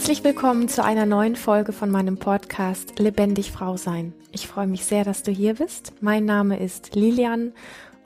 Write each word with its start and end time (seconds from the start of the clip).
Herzlich 0.00 0.24
willkommen 0.24 0.66
zu 0.66 0.82
einer 0.82 1.04
neuen 1.04 1.36
Folge 1.36 1.74
von 1.74 1.90
meinem 1.90 2.16
Podcast 2.16 2.98
Lebendig 2.98 3.52
Frau 3.52 3.76
Sein. 3.76 4.14
Ich 4.32 4.46
freue 4.46 4.66
mich 4.66 4.86
sehr, 4.86 5.04
dass 5.04 5.22
du 5.22 5.30
hier 5.30 5.56
bist. 5.56 5.92
Mein 6.00 6.24
Name 6.24 6.58
ist 6.58 6.94
Lilian 6.94 7.52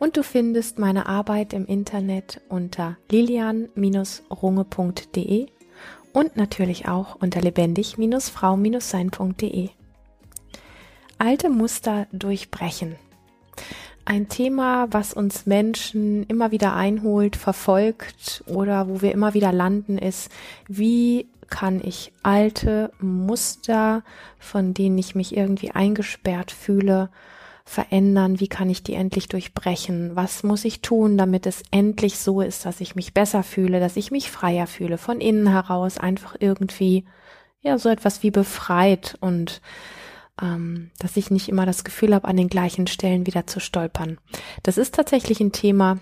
und 0.01 0.17
du 0.17 0.25
findest 0.25 0.81
meine 0.81 1.07
Arbeit 1.07 1.53
im 1.53 1.67
Internet 1.67 2.41
unter 2.49 2.97
lilian-runge.de 3.13 5.47
und 6.13 6.37
natürlich 6.37 6.89
auch 6.89 7.15
unter 7.21 7.41
lebendig-frau-sein.de. 7.41 9.69
Alte 11.19 11.49
Muster 11.49 12.09
durchbrechen. 12.11 12.97
Ein 14.07 14.29
Thema, 14.29 14.89
was 14.91 15.15
uns 15.15 15.47
Menschen 15.47 16.25
immer 16.25 16.51
wieder 16.51 16.75
einholt, 16.75 17.37
verfolgt 17.37 18.45
oder 18.47 18.89
wo 18.89 19.01
wir 19.01 19.13
immer 19.13 19.33
wieder 19.33 19.51
landen, 19.51 19.97
ist, 19.97 20.31
wie 20.69 21.27
kann 21.49 21.81
ich 21.83 22.13
alte 22.23 22.93
Muster, 23.01 24.03
von 24.39 24.75
denen 24.75 24.99
ich 24.99 25.15
mich 25.15 25.37
irgendwie 25.37 25.71
eingesperrt 25.71 26.51
fühle, 26.51 27.11
verändern? 27.65 28.41
Wie 28.41 28.49
kann 28.49 28.69
ich 28.69 28.83
die 28.83 28.95
endlich 28.95 29.29
durchbrechen? 29.29 30.15
Was 30.15 30.43
muss 30.43 30.65
ich 30.65 30.83
tun, 30.83 31.17
damit 31.17 31.47
es 31.47 31.63
endlich 31.71 32.19
so 32.19 32.41
ist, 32.41 32.67
dass 32.67 32.81
ich 32.81 32.95
mich 32.95 33.15
besser 33.15 33.43
fühle, 33.43 33.81
dass 33.81 33.97
ich 33.97 34.11
mich 34.11 34.31
freier 34.31 34.67
fühle, 34.67 34.99
von 34.99 35.21
innen 35.21 35.49
heraus 35.49 35.99
einfach 35.99 36.37
irgendwie, 36.39 37.05
ja, 37.61 37.79
so 37.79 37.89
etwas 37.89 38.23
wie 38.23 38.31
befreit 38.31 39.17
und 39.21 39.63
ähm, 40.43 40.91
dass 40.99 41.17
ich 41.17 41.31
nicht 41.31 41.49
immer 41.49 41.65
das 41.65 41.85
Gefühl 41.85 42.15
habe, 42.15 42.29
an 42.29 42.37
den 42.37 42.49
gleichen 42.49 42.87
Stellen 42.87 43.27
wieder 43.27 43.47
zu 43.47 43.61
stolpern. 43.61 44.19
Das 44.63 44.79
ist 44.79 44.95
tatsächlich 44.95 45.41
ein 45.41 45.53
Thema, 45.53 45.99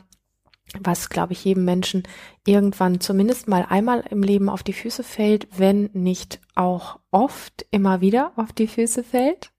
was, 0.80 1.10
glaube 1.10 1.32
ich, 1.32 1.44
jedem 1.44 1.64
Menschen 1.64 2.02
irgendwann 2.46 3.00
zumindest 3.00 3.48
mal 3.48 3.66
einmal 3.68 4.04
im 4.10 4.22
Leben 4.22 4.48
auf 4.48 4.62
die 4.62 4.72
Füße 4.72 5.02
fällt, 5.02 5.46
wenn 5.56 5.90
nicht 5.92 6.40
auch 6.54 6.98
oft 7.10 7.66
immer 7.70 8.00
wieder 8.00 8.32
auf 8.36 8.52
die 8.52 8.66
Füße 8.66 9.04
fällt. 9.04 9.52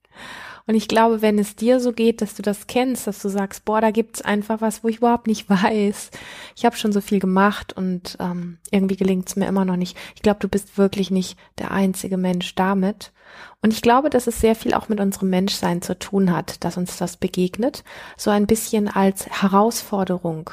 Und 0.66 0.74
ich 0.76 0.88
glaube, 0.88 1.20
wenn 1.20 1.38
es 1.38 1.56
dir 1.56 1.78
so 1.78 1.92
geht, 1.92 2.22
dass 2.22 2.34
du 2.34 2.42
das 2.42 2.66
kennst, 2.66 3.06
dass 3.06 3.20
du 3.20 3.28
sagst, 3.28 3.66
boah, 3.66 3.82
da 3.82 3.90
gibt's 3.90 4.22
einfach 4.22 4.62
was, 4.62 4.82
wo 4.82 4.88
ich 4.88 4.96
überhaupt 4.98 5.26
nicht 5.26 5.48
weiß. 5.50 6.10
Ich 6.56 6.64
habe 6.64 6.76
schon 6.76 6.92
so 6.92 7.00
viel 7.00 7.20
gemacht 7.20 7.74
und 7.74 8.16
ähm, 8.18 8.58
irgendwie 8.70 8.96
gelingt's 8.96 9.36
mir 9.36 9.46
immer 9.46 9.64
noch 9.64 9.76
nicht. 9.76 9.96
Ich 10.14 10.22
glaube, 10.22 10.40
du 10.40 10.48
bist 10.48 10.78
wirklich 10.78 11.10
nicht 11.10 11.38
der 11.58 11.70
einzige 11.70 12.16
Mensch 12.16 12.54
damit. 12.54 13.12
Und 13.60 13.72
ich 13.72 13.82
glaube, 13.82 14.10
dass 14.10 14.26
es 14.26 14.40
sehr 14.40 14.54
viel 14.54 14.74
auch 14.74 14.88
mit 14.88 15.00
unserem 15.00 15.28
Menschsein 15.28 15.82
zu 15.82 15.98
tun 15.98 16.32
hat, 16.34 16.64
dass 16.64 16.76
uns 16.76 16.96
das 16.96 17.16
begegnet. 17.16 17.84
So 18.16 18.30
ein 18.30 18.46
bisschen 18.46 18.88
als 18.88 19.26
Herausforderung. 19.28 20.50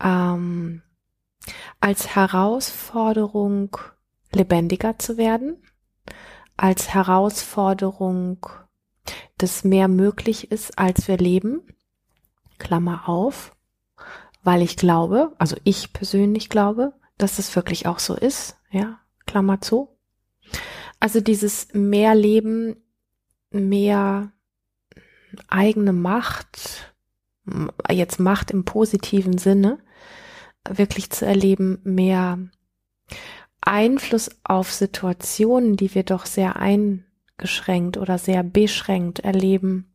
Ähm, 0.00 0.82
als 1.80 2.14
Herausforderung 2.14 3.76
lebendiger 4.32 4.98
zu 4.98 5.16
werden, 5.16 5.62
als 6.56 6.94
Herausforderung 6.94 8.46
dass 9.38 9.64
mehr 9.64 9.88
möglich 9.88 10.50
ist, 10.50 10.78
als 10.78 11.08
wir 11.08 11.18
leben. 11.18 11.62
Klammer 12.58 13.08
auf, 13.08 13.54
weil 14.42 14.62
ich 14.62 14.76
glaube, 14.76 15.34
also 15.38 15.56
ich 15.64 15.92
persönlich 15.92 16.48
glaube, 16.48 16.94
dass 17.18 17.38
es 17.38 17.54
wirklich 17.56 17.86
auch 17.86 17.98
so 17.98 18.14
ist, 18.14 18.56
ja, 18.70 19.00
Klammer 19.26 19.60
zu. 19.60 19.88
Also 21.00 21.20
dieses 21.20 21.68
mehr 21.72 22.14
Leben, 22.14 22.76
mehr 23.50 24.32
eigene 25.48 25.92
Macht, 25.92 26.93
jetzt 27.90 28.20
Macht 28.20 28.50
im 28.50 28.64
positiven 28.64 29.38
Sinne, 29.38 29.78
wirklich 30.68 31.10
zu 31.10 31.26
erleben, 31.26 31.80
mehr 31.84 32.38
Einfluss 33.60 34.30
auf 34.44 34.72
Situationen, 34.72 35.76
die 35.76 35.94
wir 35.94 36.02
doch 36.02 36.26
sehr 36.26 36.56
ein, 36.56 37.04
eingeschränkt 37.38 37.96
oder 37.96 38.18
sehr 38.18 38.42
beschränkt 38.42 39.20
erleben. 39.20 39.90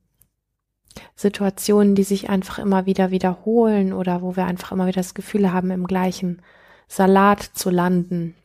Situationen, 1.15 1.95
die 1.95 2.03
sich 2.03 2.29
einfach 2.29 2.59
immer 2.59 2.85
wieder 2.85 3.11
wiederholen 3.11 3.93
oder 3.93 4.21
wo 4.21 4.35
wir 4.35 4.45
einfach 4.45 4.71
immer 4.71 4.87
wieder 4.87 5.01
das 5.01 5.13
Gefühl 5.13 5.51
haben, 5.51 5.71
im 5.71 5.87
gleichen 5.87 6.41
Salat 6.87 7.41
zu 7.41 7.69
landen 7.69 8.35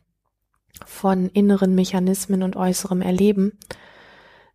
von 0.85 1.29
inneren 1.29 1.73
Mechanismen 1.75 2.43
und 2.43 2.55
äußerem 2.55 3.01
Erleben, 3.01 3.57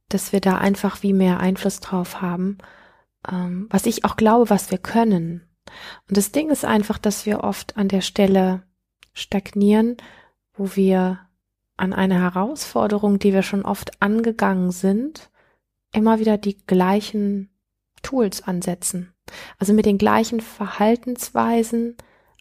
dass 0.08 0.32
wir 0.32 0.40
da 0.40 0.58
einfach 0.58 1.02
wie 1.02 1.12
mehr 1.12 1.40
Einfluss 1.40 1.80
drauf 1.80 2.20
haben, 2.20 2.58
ähm, 3.28 3.66
was 3.70 3.86
ich 3.86 4.04
auch 4.04 4.16
glaube, 4.16 4.50
was 4.50 4.70
wir 4.70 4.78
können. 4.78 5.48
Und 6.08 6.16
das 6.16 6.32
Ding 6.32 6.50
ist 6.50 6.64
einfach, 6.64 6.98
dass 6.98 7.26
wir 7.26 7.44
oft 7.44 7.76
an 7.76 7.88
der 7.88 8.00
Stelle 8.00 8.62
stagnieren, 9.12 9.96
wo 10.54 10.76
wir 10.76 11.20
an 11.76 11.92
eine 11.92 12.20
Herausforderung, 12.20 13.18
die 13.18 13.32
wir 13.32 13.42
schon 13.42 13.64
oft 13.64 14.02
angegangen 14.02 14.70
sind, 14.70 15.30
immer 15.92 16.18
wieder 16.18 16.38
die 16.38 16.58
gleichen 16.66 17.50
Tools 18.02 18.42
ansetzen. 18.42 19.14
Also 19.58 19.72
mit 19.72 19.86
den 19.86 19.98
gleichen 19.98 20.40
Verhaltensweisen 20.40 21.96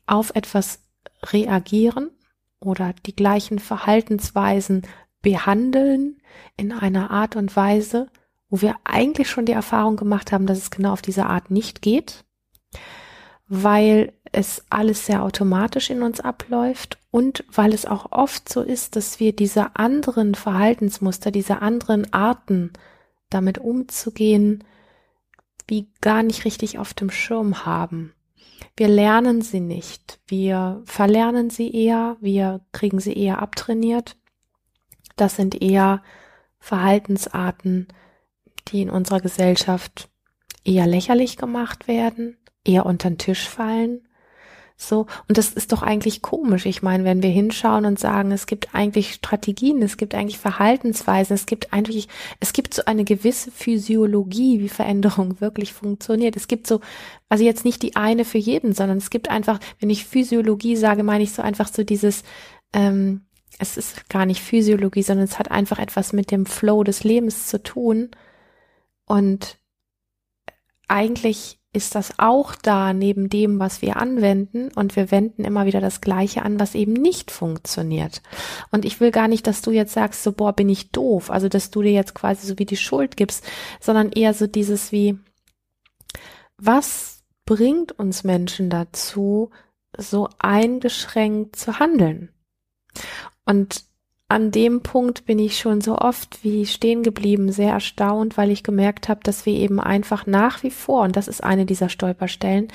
auf 0.05 0.31
etwas 0.35 0.83
reagieren 1.23 2.09
oder 2.59 2.93
die 3.05 3.15
gleichen 3.15 3.59
Verhaltensweisen 3.59 4.83
behandeln 5.21 6.21
in 6.57 6.71
einer 6.71 7.11
Art 7.11 7.35
und 7.35 7.55
Weise, 7.55 8.07
wo 8.49 8.61
wir 8.61 8.75
eigentlich 8.83 9.29
schon 9.29 9.45
die 9.45 9.53
Erfahrung 9.53 9.95
gemacht 9.95 10.31
haben, 10.31 10.45
dass 10.45 10.57
es 10.57 10.71
genau 10.71 10.93
auf 10.93 11.01
diese 11.01 11.25
Art 11.25 11.51
nicht 11.51 11.81
geht, 11.81 12.25
weil 13.47 14.13
es 14.31 14.63
alles 14.69 15.05
sehr 15.05 15.23
automatisch 15.23 15.89
in 15.89 16.03
uns 16.03 16.19
abläuft 16.19 16.99
und 17.11 17.43
weil 17.51 17.73
es 17.73 17.85
auch 17.85 18.11
oft 18.11 18.49
so 18.49 18.61
ist, 18.61 18.95
dass 18.95 19.19
wir 19.19 19.35
diese 19.35 19.75
anderen 19.75 20.35
Verhaltensmuster, 20.35 21.31
diese 21.31 21.61
anderen 21.61 22.13
Arten, 22.13 22.71
damit 23.29 23.59
umzugehen, 23.59 24.63
wie 25.67 25.91
gar 26.01 26.23
nicht 26.23 26.45
richtig 26.45 26.79
auf 26.79 26.93
dem 26.93 27.11
Schirm 27.11 27.65
haben. 27.65 28.13
Wir 28.75 28.87
lernen 28.87 29.41
sie 29.41 29.59
nicht, 29.59 30.19
wir 30.27 30.81
verlernen 30.85 31.49
sie 31.49 31.71
eher, 31.71 32.17
wir 32.21 32.61
kriegen 32.71 32.99
sie 32.99 33.13
eher 33.13 33.41
abtrainiert. 33.41 34.17
Das 35.15 35.35
sind 35.35 35.61
eher 35.61 36.01
Verhaltensarten, 36.59 37.87
die 38.71 38.81
in 38.81 38.89
unserer 38.89 39.19
Gesellschaft 39.19 40.09
eher 40.63 40.87
lächerlich 40.87 41.37
gemacht 41.37 41.87
werden, 41.87 42.37
eher 42.63 42.85
unter 42.85 43.09
den 43.09 43.17
Tisch 43.17 43.47
fallen 43.47 44.01
so, 44.81 45.07
und 45.27 45.37
das 45.37 45.51
ist 45.51 45.73
doch 45.73 45.83
eigentlich 45.83 46.21
komisch. 46.21 46.65
Ich 46.65 46.81
meine, 46.81 47.03
wenn 47.03 47.21
wir 47.21 47.29
hinschauen 47.29 47.85
und 47.85 47.99
sagen, 47.99 48.31
es 48.31 48.45
gibt 48.45 48.73
eigentlich 48.73 49.13
Strategien, 49.13 49.81
es 49.81 49.97
gibt 49.97 50.15
eigentlich 50.15 50.37
Verhaltensweisen, 50.37 51.33
es 51.33 51.45
gibt 51.45 51.73
eigentlich, 51.73 52.07
es 52.39 52.53
gibt 52.53 52.73
so 52.73 52.83
eine 52.85 53.03
gewisse 53.03 53.51
Physiologie, 53.51 54.61
wie 54.61 54.69
Veränderung 54.69 55.41
wirklich 55.41 55.73
funktioniert. 55.73 56.37
Es 56.37 56.47
gibt 56.47 56.65
so, 56.65 56.79
also 57.27 57.43
jetzt 57.43 57.65
nicht 57.65 57.81
die 57.83 57.97
eine 57.97 58.23
für 58.23 58.37
jeden, 58.37 58.73
sondern 58.73 58.99
es 58.99 59.09
gibt 59.09 59.29
einfach, 59.29 59.59
wenn 59.81 59.89
ich 59.89 60.05
Physiologie 60.05 60.77
sage, 60.77 61.03
meine 61.03 61.25
ich 61.25 61.33
so 61.33 61.41
einfach 61.41 61.67
so 61.67 61.83
dieses, 61.83 62.23
ähm, 62.71 63.25
es 63.59 63.75
ist 63.75 64.09
gar 64.09 64.25
nicht 64.25 64.41
Physiologie, 64.41 65.03
sondern 65.03 65.25
es 65.25 65.39
hat 65.39 65.51
einfach 65.51 65.79
etwas 65.79 66.13
mit 66.13 66.31
dem 66.31 66.45
Flow 66.45 66.85
des 66.85 67.03
Lebens 67.03 67.47
zu 67.47 67.61
tun. 67.61 68.11
Und 69.09 69.57
eigentlich 70.87 71.59
ist 71.73 71.95
das 71.95 72.13
auch 72.17 72.55
da 72.55 72.93
neben 72.93 73.27
dem, 73.27 73.59
was 73.59 73.81
wir 73.81 73.97
anwenden 73.97 74.71
und 74.75 74.95
wir 74.95 75.11
wenden 75.11 75.43
immer 75.43 75.65
wieder 75.65 75.81
das 75.81 75.99
Gleiche 75.99 76.43
an, 76.43 76.59
was 76.59 76.75
eben 76.75 76.93
nicht 76.93 77.31
funktioniert. 77.31 78.21
Und 78.71 78.85
ich 78.85 78.99
will 78.99 79.11
gar 79.11 79.27
nicht, 79.27 79.47
dass 79.47 79.61
du 79.61 79.71
jetzt 79.71 79.93
sagst, 79.93 80.23
so, 80.23 80.31
boah, 80.31 80.53
bin 80.53 80.69
ich 80.69 80.91
doof, 80.91 81.31
also 81.31 81.49
dass 81.49 81.71
du 81.71 81.81
dir 81.81 81.91
jetzt 81.91 82.13
quasi 82.13 82.45
so 82.45 82.59
wie 82.59 82.65
die 82.65 82.77
Schuld 82.77 83.17
gibst, 83.17 83.43
sondern 83.79 84.11
eher 84.11 84.33
so 84.35 84.45
dieses 84.45 84.91
wie, 84.91 85.17
was 86.57 87.23
bringt 87.45 87.97
uns 87.97 88.23
Menschen 88.23 88.69
dazu, 88.69 89.49
so 89.97 90.29
eingeschränkt 90.37 91.55
zu 91.55 91.79
handeln? 91.79 92.29
Und 93.45 93.88
an 94.29 94.51
dem 94.51 94.81
Punkt 94.83 95.25
bin 95.25 95.39
ich 95.39 95.57
schon 95.57 95.81
so 95.81 95.97
oft 95.97 96.43
wie 96.43 96.67
stehen 96.67 97.01
geblieben, 97.01 97.51
sehr 97.51 97.73
erstaunt, 97.73 98.37
weil 98.37 98.51
ich 98.51 98.61
gemerkt 98.61 99.09
habe, 99.09 99.21
dass 99.23 99.47
wir 99.47 99.53
eben 99.53 99.79
einfach 99.79 100.27
nach 100.27 100.61
wie 100.61 100.69
vor, 100.69 101.01
und 101.01 101.15
das 101.15 101.27
ist 101.27 101.43
eine 101.43 101.65
dieser 101.65 101.89
Stolperstellen, 101.89 102.67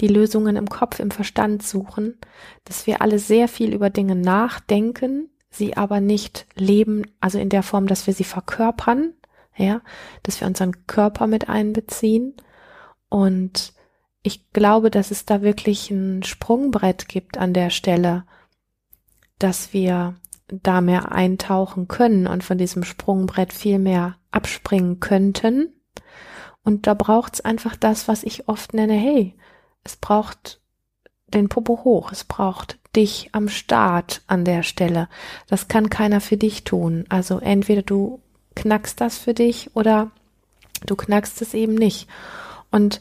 die 0.00 0.08
Lösungen 0.08 0.56
im 0.56 0.70
Kopf, 0.70 1.00
im 1.00 1.10
Verstand 1.10 1.62
suchen, 1.62 2.18
dass 2.64 2.86
wir 2.86 3.02
alle 3.02 3.18
sehr 3.18 3.46
viel 3.46 3.74
über 3.74 3.90
Dinge 3.90 4.16
nachdenken, 4.16 5.28
sie 5.50 5.76
aber 5.76 6.00
nicht 6.00 6.46
leben, 6.54 7.02
also 7.20 7.38
in 7.38 7.50
der 7.50 7.62
Form, 7.62 7.86
dass 7.86 8.06
wir 8.06 8.14
sie 8.14 8.24
verkörpern, 8.24 9.12
ja, 9.54 9.82
dass 10.22 10.40
wir 10.40 10.48
unseren 10.48 10.86
Körper 10.86 11.26
mit 11.26 11.46
einbeziehen. 11.46 12.34
Und 13.10 13.74
ich 14.22 14.50
glaube, 14.54 14.90
dass 14.90 15.10
es 15.10 15.26
da 15.26 15.42
wirklich 15.42 15.90
ein 15.90 16.22
Sprungbrett 16.22 17.06
gibt 17.06 17.36
an 17.36 17.52
der 17.52 17.68
Stelle, 17.68 18.24
dass 19.38 19.74
wir 19.74 20.14
da 20.62 20.80
mehr 20.80 21.12
eintauchen 21.12 21.88
können 21.88 22.26
und 22.26 22.44
von 22.44 22.58
diesem 22.58 22.84
Sprungbrett 22.84 23.52
viel 23.52 23.78
mehr 23.78 24.16
abspringen 24.30 25.00
könnten. 25.00 25.72
Und 26.64 26.86
da 26.86 26.94
braucht's 26.94 27.40
einfach 27.40 27.76
das, 27.76 28.08
was 28.08 28.22
ich 28.22 28.48
oft 28.48 28.74
nenne, 28.74 28.94
hey, 28.94 29.36
es 29.84 29.96
braucht 29.96 30.60
den 31.28 31.48
Popo 31.48 31.84
hoch, 31.84 32.12
es 32.12 32.24
braucht 32.24 32.78
dich 32.94 33.30
am 33.32 33.48
Start 33.48 34.22
an 34.26 34.44
der 34.44 34.62
Stelle. 34.62 35.08
Das 35.48 35.68
kann 35.68 35.90
keiner 35.90 36.20
für 36.20 36.36
dich 36.36 36.64
tun. 36.64 37.04
Also 37.08 37.38
entweder 37.38 37.82
du 37.82 38.20
knackst 38.54 39.00
das 39.00 39.18
für 39.18 39.34
dich 39.34 39.70
oder 39.74 40.10
du 40.86 40.94
knackst 40.94 41.40
es 41.40 41.54
eben 41.54 41.74
nicht. 41.74 42.08
Und 42.70 43.00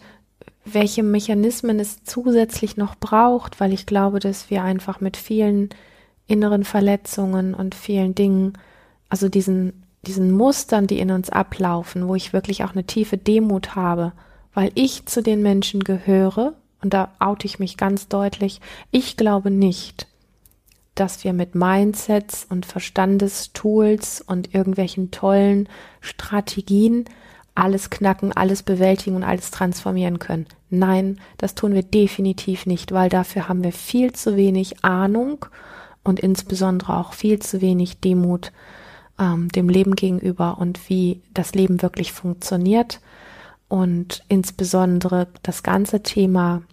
welche 0.63 1.03
Mechanismen 1.03 1.79
es 1.79 2.03
zusätzlich 2.03 2.77
noch 2.77 2.95
braucht, 2.95 3.59
weil 3.59 3.73
ich 3.73 3.85
glaube, 3.85 4.19
dass 4.19 4.49
wir 4.49 4.63
einfach 4.63 5.01
mit 5.01 5.17
vielen 5.17 5.69
inneren 6.31 6.63
Verletzungen 6.63 7.53
und 7.53 7.75
vielen 7.75 8.15
Dingen, 8.15 8.53
also 9.09 9.27
diesen, 9.27 9.83
diesen 10.03 10.31
Mustern, 10.31 10.87
die 10.87 10.99
in 10.99 11.11
uns 11.11 11.29
ablaufen, 11.29 12.07
wo 12.07 12.15
ich 12.15 12.31
wirklich 12.31 12.63
auch 12.63 12.71
eine 12.71 12.85
tiefe 12.85 13.17
Demut 13.17 13.75
habe, 13.75 14.13
weil 14.53 14.71
ich 14.75 15.05
zu 15.05 15.21
den 15.21 15.41
Menschen 15.41 15.83
gehöre, 15.83 16.53
und 16.81 16.93
da 16.93 17.09
oute 17.19 17.45
ich 17.45 17.59
mich 17.59 17.77
ganz 17.77 18.07
deutlich, 18.07 18.61
ich 18.89 19.17
glaube 19.17 19.51
nicht, 19.51 20.07
dass 20.95 21.23
wir 21.23 21.33
mit 21.33 21.53
Mindsets 21.53 22.47
und 22.49 22.65
Verstandestools 22.65 24.21
und 24.21 24.53
irgendwelchen 24.55 25.11
tollen 25.11 25.69
Strategien 25.99 27.05
alles 27.55 27.89
knacken, 27.89 28.31
alles 28.31 28.63
bewältigen 28.63 29.17
und 29.17 29.23
alles 29.23 29.51
transformieren 29.51 30.19
können. 30.19 30.47
Nein, 30.69 31.19
das 31.37 31.55
tun 31.55 31.73
wir 31.73 31.83
definitiv 31.83 32.65
nicht, 32.65 32.93
weil 32.93 33.09
dafür 33.09 33.49
haben 33.49 33.63
wir 33.63 33.73
viel 33.73 34.13
zu 34.13 34.37
wenig 34.37 34.83
Ahnung 34.83 35.45
und 36.03 36.19
insbesondere 36.19 36.97
auch 36.97 37.13
viel 37.13 37.39
zu 37.39 37.61
wenig 37.61 37.99
Demut 37.99 38.51
ähm, 39.19 39.49
dem 39.49 39.69
Leben 39.69 39.95
gegenüber 39.95 40.57
und 40.57 40.89
wie 40.89 41.21
das 41.33 41.53
Leben 41.53 41.81
wirklich 41.81 42.11
funktioniert. 42.11 42.99
Und 43.67 44.23
insbesondere 44.27 45.27
das 45.43 45.63
ganze 45.63 46.03
Thema, 46.03 46.63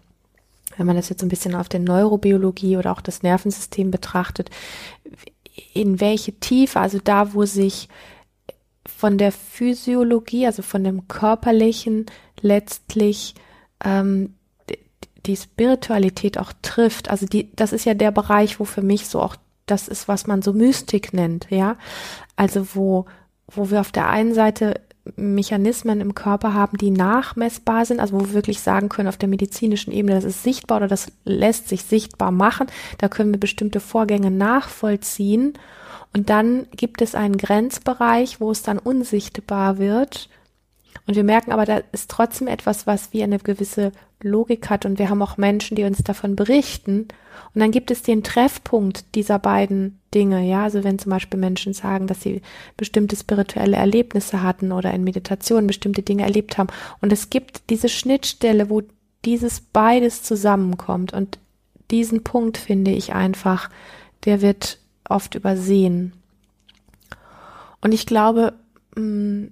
wenn 0.76 0.86
man 0.86 0.96
das 0.96 1.10
jetzt 1.10 1.22
ein 1.22 1.28
bisschen 1.28 1.54
auf 1.54 1.68
der 1.68 1.80
Neurobiologie 1.80 2.76
oder 2.76 2.92
auch 2.92 3.00
das 3.00 3.22
Nervensystem 3.22 3.90
betrachtet, 3.90 4.50
in 5.74 6.00
welche 6.00 6.32
Tiefe, 6.32 6.80
also 6.80 6.98
da, 7.02 7.34
wo 7.34 7.44
sich 7.44 7.88
von 8.84 9.18
der 9.18 9.32
Physiologie, 9.32 10.46
also 10.46 10.62
von 10.62 10.82
dem 10.82 11.06
Körperlichen 11.08 12.06
letztlich 12.40 13.34
ähm, 13.84 14.34
die 15.26 15.36
Spiritualität 15.36 16.38
auch 16.38 16.52
trifft. 16.62 17.10
Also 17.10 17.26
die, 17.26 17.50
das 17.56 17.72
ist 17.72 17.84
ja 17.84 17.94
der 17.94 18.10
Bereich, 18.10 18.60
wo 18.60 18.64
für 18.64 18.82
mich 18.82 19.06
so 19.06 19.20
auch 19.20 19.36
das 19.66 19.88
ist, 19.88 20.08
was 20.08 20.26
man 20.26 20.42
so 20.42 20.52
Mystik 20.52 21.12
nennt, 21.12 21.46
ja. 21.50 21.76
Also 22.36 22.74
wo, 22.74 23.06
wo 23.48 23.70
wir 23.70 23.80
auf 23.80 23.92
der 23.92 24.08
einen 24.08 24.34
Seite 24.34 24.80
Mechanismen 25.16 26.00
im 26.00 26.14
Körper 26.14 26.54
haben, 26.54 26.76
die 26.76 26.90
nachmessbar 26.90 27.84
sind, 27.84 28.00
also 28.00 28.14
wo 28.14 28.20
wir 28.20 28.32
wirklich 28.34 28.60
sagen 28.60 28.88
können, 28.88 29.08
auf 29.08 29.16
der 29.16 29.28
medizinischen 29.28 29.92
Ebene, 29.92 30.14
das 30.14 30.24
ist 30.24 30.42
sichtbar 30.42 30.78
oder 30.78 30.88
das 30.88 31.12
lässt 31.24 31.68
sich 31.68 31.82
sichtbar 31.84 32.30
machen. 32.30 32.66
Da 32.98 33.08
können 33.08 33.32
wir 33.32 33.40
bestimmte 33.40 33.80
Vorgänge 33.80 34.30
nachvollziehen. 34.30 35.54
Und 36.14 36.30
dann 36.30 36.66
gibt 36.72 37.02
es 37.02 37.14
einen 37.14 37.36
Grenzbereich, 37.36 38.40
wo 38.40 38.50
es 38.50 38.62
dann 38.62 38.78
unsichtbar 38.78 39.78
wird. 39.78 40.28
Und 41.06 41.16
wir 41.16 41.24
merken 41.24 41.52
aber, 41.52 41.64
da 41.64 41.80
ist 41.92 42.10
trotzdem 42.10 42.48
etwas, 42.48 42.86
was 42.86 43.12
wie 43.12 43.22
eine 43.22 43.38
gewisse 43.38 43.92
Logik 44.22 44.70
hat. 44.70 44.84
Und 44.84 44.98
wir 44.98 45.10
haben 45.10 45.22
auch 45.22 45.36
Menschen, 45.36 45.76
die 45.76 45.84
uns 45.84 46.02
davon 46.02 46.36
berichten. 46.36 47.08
Und 47.54 47.60
dann 47.60 47.70
gibt 47.70 47.90
es 47.90 48.02
den 48.02 48.22
Treffpunkt 48.22 49.14
dieser 49.14 49.38
beiden 49.38 49.98
Dinge. 50.14 50.46
Ja, 50.48 50.64
also 50.64 50.84
wenn 50.84 50.98
zum 50.98 51.10
Beispiel 51.10 51.38
Menschen 51.38 51.72
sagen, 51.72 52.06
dass 52.06 52.22
sie 52.22 52.42
bestimmte 52.76 53.16
spirituelle 53.16 53.76
Erlebnisse 53.76 54.42
hatten 54.42 54.72
oder 54.72 54.92
in 54.92 55.04
Meditation 55.04 55.66
bestimmte 55.66 56.02
Dinge 56.02 56.24
erlebt 56.24 56.58
haben. 56.58 56.68
Und 57.00 57.12
es 57.12 57.30
gibt 57.30 57.70
diese 57.70 57.88
Schnittstelle, 57.88 58.70
wo 58.70 58.82
dieses 59.24 59.60
beides 59.60 60.22
zusammenkommt. 60.22 61.12
Und 61.12 61.38
diesen 61.90 62.24
Punkt 62.24 62.58
finde 62.58 62.90
ich 62.90 63.14
einfach, 63.14 63.70
der 64.24 64.42
wird 64.42 64.78
oft 65.08 65.34
übersehen. 65.34 66.12
Und 67.80 67.92
ich 67.92 68.06
glaube, 68.06 68.54
mm, 68.96 69.46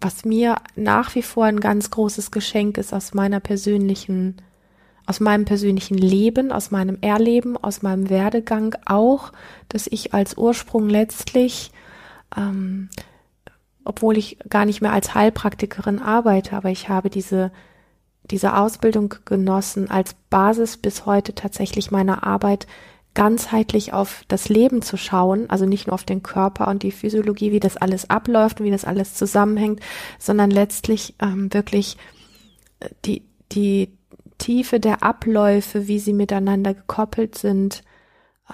was 0.00 0.24
mir 0.24 0.56
nach 0.76 1.14
wie 1.14 1.22
vor 1.22 1.44
ein 1.44 1.60
ganz 1.60 1.90
großes 1.90 2.30
Geschenk 2.30 2.78
ist 2.78 2.92
aus 2.94 3.14
meiner 3.14 3.40
persönlichen, 3.40 4.36
aus 5.06 5.20
meinem 5.20 5.44
persönlichen 5.44 5.98
Leben, 5.98 6.52
aus 6.52 6.70
meinem 6.70 6.98
Erleben, 7.00 7.56
aus 7.56 7.82
meinem 7.82 8.08
Werdegang 8.08 8.76
auch, 8.86 9.32
dass 9.68 9.86
ich 9.86 10.14
als 10.14 10.36
Ursprung 10.36 10.88
letztlich, 10.88 11.72
ähm, 12.36 12.90
obwohl 13.84 14.16
ich 14.16 14.38
gar 14.48 14.66
nicht 14.66 14.80
mehr 14.80 14.92
als 14.92 15.14
Heilpraktikerin 15.14 16.00
arbeite, 16.00 16.56
aber 16.56 16.70
ich 16.70 16.88
habe 16.88 17.10
diese 17.10 17.50
diese 18.30 18.56
Ausbildung 18.56 19.14
genossen 19.24 19.90
als 19.90 20.14
Basis 20.30 20.76
bis 20.76 21.06
heute 21.06 21.34
tatsächlich 21.34 21.90
meiner 21.90 22.24
Arbeit 22.24 22.66
ganzheitlich 23.18 23.92
auf 23.92 24.22
das 24.28 24.48
Leben 24.48 24.80
zu 24.80 24.96
schauen, 24.96 25.50
also 25.50 25.66
nicht 25.66 25.88
nur 25.88 25.94
auf 25.94 26.04
den 26.04 26.22
Körper 26.22 26.68
und 26.68 26.84
die 26.84 26.92
Physiologie, 26.92 27.50
wie 27.50 27.58
das 27.58 27.76
alles 27.76 28.08
abläuft 28.08 28.60
und 28.60 28.66
wie 28.66 28.70
das 28.70 28.84
alles 28.84 29.14
zusammenhängt, 29.14 29.80
sondern 30.20 30.52
letztlich 30.52 31.16
ähm, 31.20 31.52
wirklich 31.52 31.96
äh, 32.78 32.90
die, 33.04 33.24
die 33.50 33.90
Tiefe 34.38 34.78
der 34.78 35.02
Abläufe, 35.02 35.88
wie 35.88 35.98
sie 35.98 36.12
miteinander 36.12 36.74
gekoppelt 36.74 37.36
sind, 37.36 37.82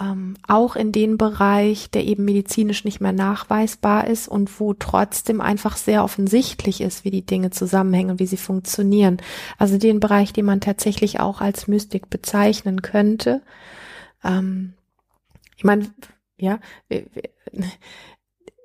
ähm, 0.00 0.32
auch 0.48 0.76
in 0.76 0.92
den 0.92 1.18
Bereich, 1.18 1.90
der 1.90 2.04
eben 2.04 2.24
medizinisch 2.24 2.86
nicht 2.86 3.02
mehr 3.02 3.12
nachweisbar 3.12 4.06
ist 4.06 4.28
und 4.28 4.60
wo 4.60 4.72
trotzdem 4.72 5.42
einfach 5.42 5.76
sehr 5.76 6.02
offensichtlich 6.04 6.80
ist, 6.80 7.04
wie 7.04 7.10
die 7.10 7.26
Dinge 7.26 7.50
zusammenhängen 7.50 8.12
und 8.12 8.18
wie 8.18 8.26
sie 8.26 8.38
funktionieren. 8.38 9.18
Also 9.58 9.76
den 9.76 10.00
Bereich, 10.00 10.32
den 10.32 10.46
man 10.46 10.62
tatsächlich 10.62 11.20
auch 11.20 11.42
als 11.42 11.68
Mystik 11.68 12.08
bezeichnen 12.08 12.80
könnte. 12.80 13.42
Ähm, 14.24 14.74
ich 15.56 15.64
meine, 15.64 15.86
ja, 16.36 16.58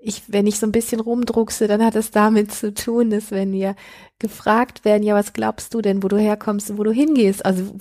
ich, 0.01 0.23
wenn 0.27 0.47
ich 0.47 0.59
so 0.59 0.65
ein 0.65 0.71
bisschen 0.71 1.01
rumdruckse, 1.01 1.67
dann 1.67 1.83
hat 1.83 1.95
es 1.95 2.11
damit 2.11 2.53
zu 2.53 2.73
tun, 2.73 3.09
dass 3.09 3.31
wenn 3.31 3.51
wir 3.51 3.75
gefragt 4.17 4.85
werden, 4.85 5.03
ja, 5.03 5.13
was 5.13 5.33
glaubst 5.33 5.73
du 5.73 5.81
denn, 5.81 6.03
wo 6.03 6.07
du 6.07 6.17
herkommst 6.17 6.77
wo 6.77 6.83
du 6.83 6.91
hingehst? 6.91 7.45
Also 7.45 7.75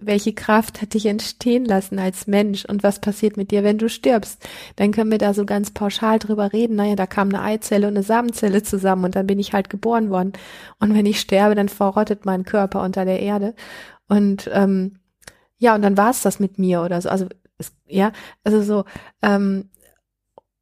welche 0.00 0.34
Kraft 0.34 0.82
hat 0.82 0.92
dich 0.92 1.06
entstehen 1.06 1.64
lassen 1.64 1.98
als 1.98 2.26
Mensch 2.26 2.66
und 2.66 2.82
was 2.82 3.00
passiert 3.00 3.38
mit 3.38 3.50
dir, 3.50 3.64
wenn 3.64 3.78
du 3.78 3.88
stirbst? 3.88 4.46
Dann 4.76 4.92
können 4.92 5.10
wir 5.10 5.18
da 5.18 5.32
so 5.32 5.46
ganz 5.46 5.70
pauschal 5.70 6.18
drüber 6.18 6.52
reden. 6.52 6.76
Naja, 6.76 6.96
da 6.96 7.06
kam 7.06 7.28
eine 7.28 7.42
Eizelle 7.42 7.86
und 7.86 7.96
eine 7.96 8.04
Samenzelle 8.04 8.62
zusammen 8.62 9.06
und 9.06 9.16
dann 9.16 9.26
bin 9.26 9.38
ich 9.38 9.54
halt 9.54 9.70
geboren 9.70 10.10
worden. 10.10 10.32
Und 10.80 10.94
wenn 10.94 11.06
ich 11.06 11.18
sterbe, 11.20 11.54
dann 11.54 11.70
verrottet 11.70 12.26
mein 12.26 12.44
Körper 12.44 12.82
unter 12.82 13.06
der 13.06 13.20
Erde. 13.20 13.54
Und 14.06 14.50
ähm, 14.52 14.98
ja, 15.58 15.74
und 15.74 15.82
dann 15.82 15.96
war 15.96 16.10
es 16.10 16.22
das 16.22 16.40
mit 16.40 16.58
mir 16.58 16.82
oder 16.82 17.00
so. 17.00 17.08
Also 17.08 17.26
es, 17.58 17.72
ja, 17.86 18.12
also 18.44 18.62
so, 18.62 18.84
ähm, 19.22 19.70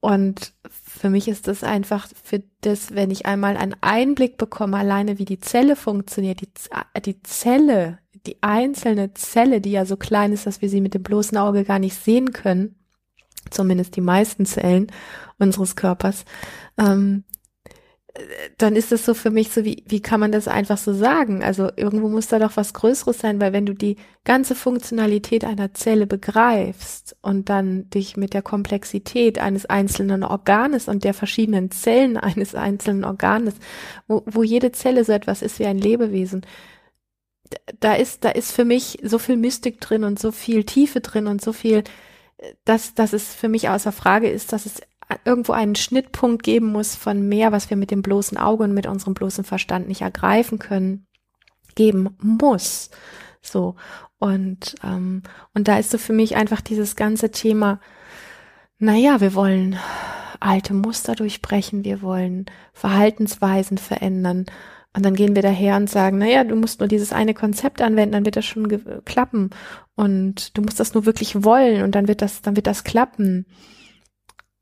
und 0.01 0.53
für 0.71 1.11
mich 1.11 1.29
ist 1.29 1.49
das 1.49 1.65
einfach 1.65 2.09
für 2.23 2.43
das, 2.61 2.95
wenn 2.95 3.11
ich 3.11 3.27
einmal 3.27 3.57
einen 3.57 3.75
Einblick 3.81 4.39
bekomme, 4.39 4.77
alleine 4.77 5.19
wie 5.19 5.25
die 5.25 5.41
Zelle 5.41 5.77
funktioniert, 5.77 6.41
die, 6.41 6.49
die 7.05 7.23
Zelle, 7.23 7.99
die 8.27 8.43
einzelne 8.43 9.15
Zelle, 9.15 9.61
die 9.61 9.73
ja 9.73 9.85
so 9.85 9.97
klein 9.97 10.33
ist, 10.33 10.47
dass 10.47 10.63
wir 10.63 10.69
sie 10.69 10.81
mit 10.81 10.95
dem 10.95 11.03
bloßen 11.03 11.37
Auge 11.37 11.65
gar 11.65 11.79
nicht 11.79 11.97
sehen 11.97 12.33
können, 12.33 12.77
zumindest 13.51 13.97
die 13.97 14.01
meisten 14.01 14.47
Zellen 14.47 14.89
unseres 15.39 15.77
Körpers, 15.77 16.25
ähm, 16.79 17.25
dann 18.59 18.77
ist 18.77 18.93
es 18.93 19.05
so 19.05 19.15
für 19.15 19.31
mich 19.31 19.51
so, 19.51 19.65
wie, 19.65 19.83
wie 19.87 20.01
kann 20.01 20.21
man 20.21 20.33
das 20.33 20.49
einfach 20.49 20.79
so 20.79 20.93
sagen? 20.93 21.43
Also 21.43 21.71
irgendwo 21.77 22.09
muss 22.09 22.29
da 22.29 22.39
doch 22.39 22.57
was 22.57 22.75
Größeres 22.75 23.19
sein, 23.19 23.41
weil 23.41 23.53
wenn 23.53 23.67
du 23.67 23.75
die 23.75 23.97
ganze 24.25 24.55
Funktionalität 24.55 25.45
einer 25.45 25.75
Zelle 25.75 26.07
begreifst 26.07 27.17
und 27.23 27.49
dann 27.49 27.91
dich 27.91 28.17
mit 28.17 28.35
der 28.35 28.43
Komplexität 28.43 29.39
eines 29.39 29.67
einzelnen 29.67 30.23
Organes 30.23 30.89
und 30.89 31.05
der 31.05 31.15
verschiedenen 31.15 31.71
Zellen 31.71 32.17
eines 32.17 32.55
einzelnen 32.55 33.05
Organes, 33.05 33.55
wo, 34.09 34.23
wo 34.27 34.43
jede 34.43 34.73
Zelle 34.73 35.05
so 35.05 35.13
etwas 35.13 35.43
ist 35.43 35.59
wie 35.59 35.67
ein 35.67 35.79
Lebewesen, 35.79 36.47
da 37.81 37.95
ist, 37.95 38.25
da 38.25 38.31
ist 38.31 38.53
für 38.53 38.65
mich 38.65 38.99
so 39.03 39.19
viel 39.19 39.37
Mystik 39.37 39.81
drin 39.81 40.05
und 40.05 40.19
so 40.19 40.33
viel 40.33 40.65
Tiefe 40.65 41.01
drin 41.01 41.27
und 41.27 41.41
so 41.41 41.53
viel, 41.53 41.85
dass, 42.65 42.95
dass 42.95 43.13
es 43.13 43.35
für 43.35 43.49
mich 43.49 43.69
außer 43.69 43.93
Frage 43.93 44.29
ist, 44.29 44.53
dass 44.53 44.67
es 44.67 44.81
irgendwo 45.25 45.53
einen 45.53 45.77
Schnittpunkt 45.77 46.43
geben 46.43 46.73
muss 46.73 46.97
von 46.97 47.29
mehr, 47.29 47.53
was 47.53 47.71
wir 47.71 47.77
mit 47.77 47.91
dem 47.91 48.03
bloßen 48.03 48.39
Auge 48.39 48.65
und 48.65 48.75
mit 48.75 48.87
unserem 48.87 49.15
bloßen 49.15 49.45
Verstand 49.45 49.89
nicht 49.89 50.03
ergreifen 50.03 50.59
können, 50.59 51.07
geben 51.75 52.17
muss. 52.21 52.91
So. 53.41 53.77
Und, 54.19 54.75
ähm, 54.83 55.23
und 55.55 55.69
da 55.69 55.79
ist 55.79 55.91
so 55.91 55.99
für 55.99 56.13
mich 56.13 56.37
einfach 56.37 56.61
dieses 56.61 56.97
ganze 56.97 57.31
Thema, 57.31 57.81
naja, 58.79 59.21
wir 59.21 59.35
wollen 59.35 59.79
alte 60.41 60.75
Muster 60.75 61.15
durchbrechen, 61.15 61.85
wir 61.85 62.03
wollen 62.03 62.47
Verhaltensweisen 62.73 63.79
verändern. 63.79 64.47
Und 64.95 65.05
dann 65.05 65.15
gehen 65.15 65.35
wir 65.35 65.43
daher 65.43 65.77
und 65.77 65.91
sagen, 65.91 66.19
naja, 66.19 66.43
du 66.45 66.57
musst 66.57 66.81
nur 66.81 66.89
dieses 66.89 67.13
eine 67.13 67.35
Konzept 67.35 67.83
anwenden, 67.83 68.13
dann 68.13 68.25
wird 68.25 68.37
das 68.37 68.47
schon 68.47 69.03
klappen. 69.05 69.51
Und 69.95 70.57
du 70.57 70.63
musst 70.63 70.81
das 70.81 70.95
nur 70.95 71.05
wirklich 71.05 71.45
wollen 71.45 71.83
und 71.83 71.95
dann 71.95 72.09
wird 72.09 72.23
das, 72.23 72.41
dann 72.41 72.57
wird 72.57 72.67
das 72.67 72.83
klappen. 72.83 73.47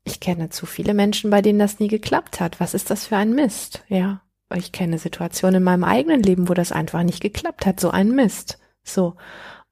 Ich 0.05 0.19
kenne 0.19 0.49
zu 0.49 0.65
viele 0.65 0.93
Menschen, 0.93 1.31
bei 1.31 1.41
denen 1.41 1.59
das 1.59 1.79
nie 1.79 1.87
geklappt 1.87 2.39
hat. 2.39 2.59
Was 2.59 2.73
ist 2.73 2.91
das 2.91 3.07
für 3.07 3.17
ein 3.17 3.33
Mist? 3.33 3.83
Ja. 3.89 4.21
Ich 4.53 4.71
kenne 4.71 4.99
Situationen 4.99 5.55
in 5.55 5.63
meinem 5.63 5.83
eigenen 5.83 6.21
Leben, 6.21 6.47
wo 6.47 6.53
das 6.53 6.71
einfach 6.71 7.03
nicht 7.03 7.21
geklappt 7.21 7.65
hat. 7.65 7.79
So 7.79 7.89
ein 7.89 8.11
Mist. 8.11 8.59
So. 8.83 9.15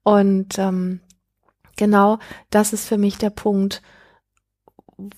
Und 0.02 0.58
ähm, 0.58 1.00
genau 1.76 2.18
das 2.50 2.72
ist 2.72 2.86
für 2.86 2.98
mich 2.98 3.16
der 3.16 3.30
Punkt, 3.30 3.80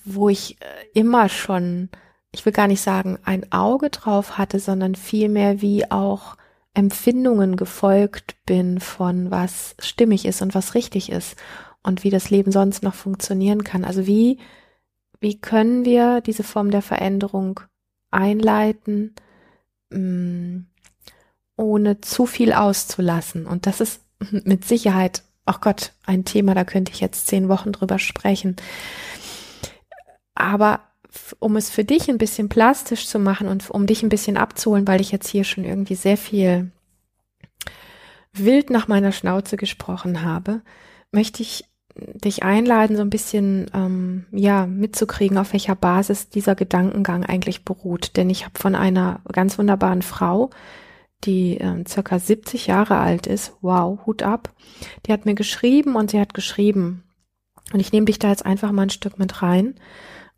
wo 0.05 0.29
ich 0.29 0.61
äh, 0.61 0.65
immer 0.93 1.29
schon, 1.29 1.89
ich 2.31 2.45
will 2.45 2.53
gar 2.53 2.67
nicht 2.67 2.81
sagen, 2.81 3.17
ein 3.23 3.51
Auge 3.51 3.89
drauf 3.89 4.37
hatte, 4.37 4.59
sondern 4.59 4.93
vielmehr 4.93 5.61
wie 5.61 5.89
auch 5.89 6.37
Empfindungen 6.75 7.57
gefolgt 7.57 8.35
bin 8.45 8.79
von 8.79 9.31
was 9.31 9.75
stimmig 9.79 10.25
ist 10.25 10.43
und 10.43 10.53
was 10.53 10.75
richtig 10.75 11.11
ist 11.11 11.35
und 11.81 12.03
wie 12.03 12.11
das 12.11 12.29
Leben 12.29 12.51
sonst 12.51 12.83
noch 12.83 12.93
funktionieren 12.93 13.63
kann. 13.63 13.83
Also 13.83 14.05
wie, 14.05 14.37
wie 15.19 15.39
können 15.39 15.85
wir 15.85 16.21
diese 16.21 16.43
Form 16.43 16.71
der 16.71 16.81
Veränderung 16.81 17.59
einleiten, 18.11 19.15
mm, 19.89 20.59
ohne 21.55 22.01
zu 22.01 22.25
viel 22.25 22.53
auszulassen? 22.53 23.45
Und 23.45 23.65
das 23.65 23.81
ist 23.81 24.01
mit 24.31 24.65
Sicherheit, 24.65 25.23
ach 25.45 25.61
Gott, 25.61 25.93
ein 26.05 26.25
Thema, 26.25 26.53
da 26.53 26.63
könnte 26.63 26.91
ich 26.91 26.99
jetzt 26.99 27.27
zehn 27.27 27.49
Wochen 27.49 27.71
drüber 27.71 27.99
sprechen. 27.99 28.55
Aber 30.35 30.81
um 31.39 31.55
es 31.55 31.69
für 31.69 31.83
dich 31.83 32.09
ein 32.09 32.17
bisschen 32.17 32.49
plastisch 32.49 33.07
zu 33.07 33.19
machen 33.19 33.47
und 33.47 33.69
um 33.71 33.87
dich 33.87 34.03
ein 34.03 34.09
bisschen 34.09 34.37
abzuholen, 34.37 34.87
weil 34.87 35.01
ich 35.01 35.11
jetzt 35.11 35.27
hier 35.27 35.43
schon 35.43 35.63
irgendwie 35.63 35.95
sehr 35.95 36.17
viel 36.17 36.71
wild 38.33 38.69
nach 38.69 38.87
meiner 38.87 39.11
Schnauze 39.11 39.57
gesprochen 39.57 40.21
habe, 40.21 40.61
möchte 41.11 41.41
ich 41.41 41.65
dich 42.13 42.43
einladen, 42.43 42.95
so 42.95 43.01
ein 43.01 43.09
bisschen 43.09 43.67
ähm, 43.73 44.25
ja 44.31 44.65
mitzukriegen, 44.65 45.37
auf 45.37 45.53
welcher 45.53 45.75
Basis 45.75 46.29
dieser 46.29 46.55
Gedankengang 46.55 47.25
eigentlich 47.25 47.65
beruht. 47.65 48.17
Denn 48.17 48.29
ich 48.29 48.45
habe 48.45 48.59
von 48.59 48.75
einer 48.75 49.21
ganz 49.31 49.57
wunderbaren 49.57 50.01
Frau, 50.01 50.49
die 51.23 51.59
äh, 51.59 51.83
circa 51.87 52.19
70 52.19 52.67
Jahre 52.67 52.97
alt 52.97 53.27
ist, 53.27 53.53
wow, 53.61 53.99
Hut 54.05 54.23
ab, 54.23 54.53
die 55.05 55.13
hat 55.13 55.25
mir 55.25 55.35
geschrieben 55.35 55.95
und 55.95 56.11
sie 56.11 56.19
hat 56.19 56.33
geschrieben. 56.33 57.03
Und 57.73 57.79
ich 57.79 57.91
nehme 57.91 58.05
dich 58.05 58.19
da 58.19 58.29
jetzt 58.29 58.45
einfach 58.45 58.71
mal 58.71 58.83
ein 58.83 58.89
Stück 58.89 59.19
mit 59.19 59.41
rein. 59.41 59.75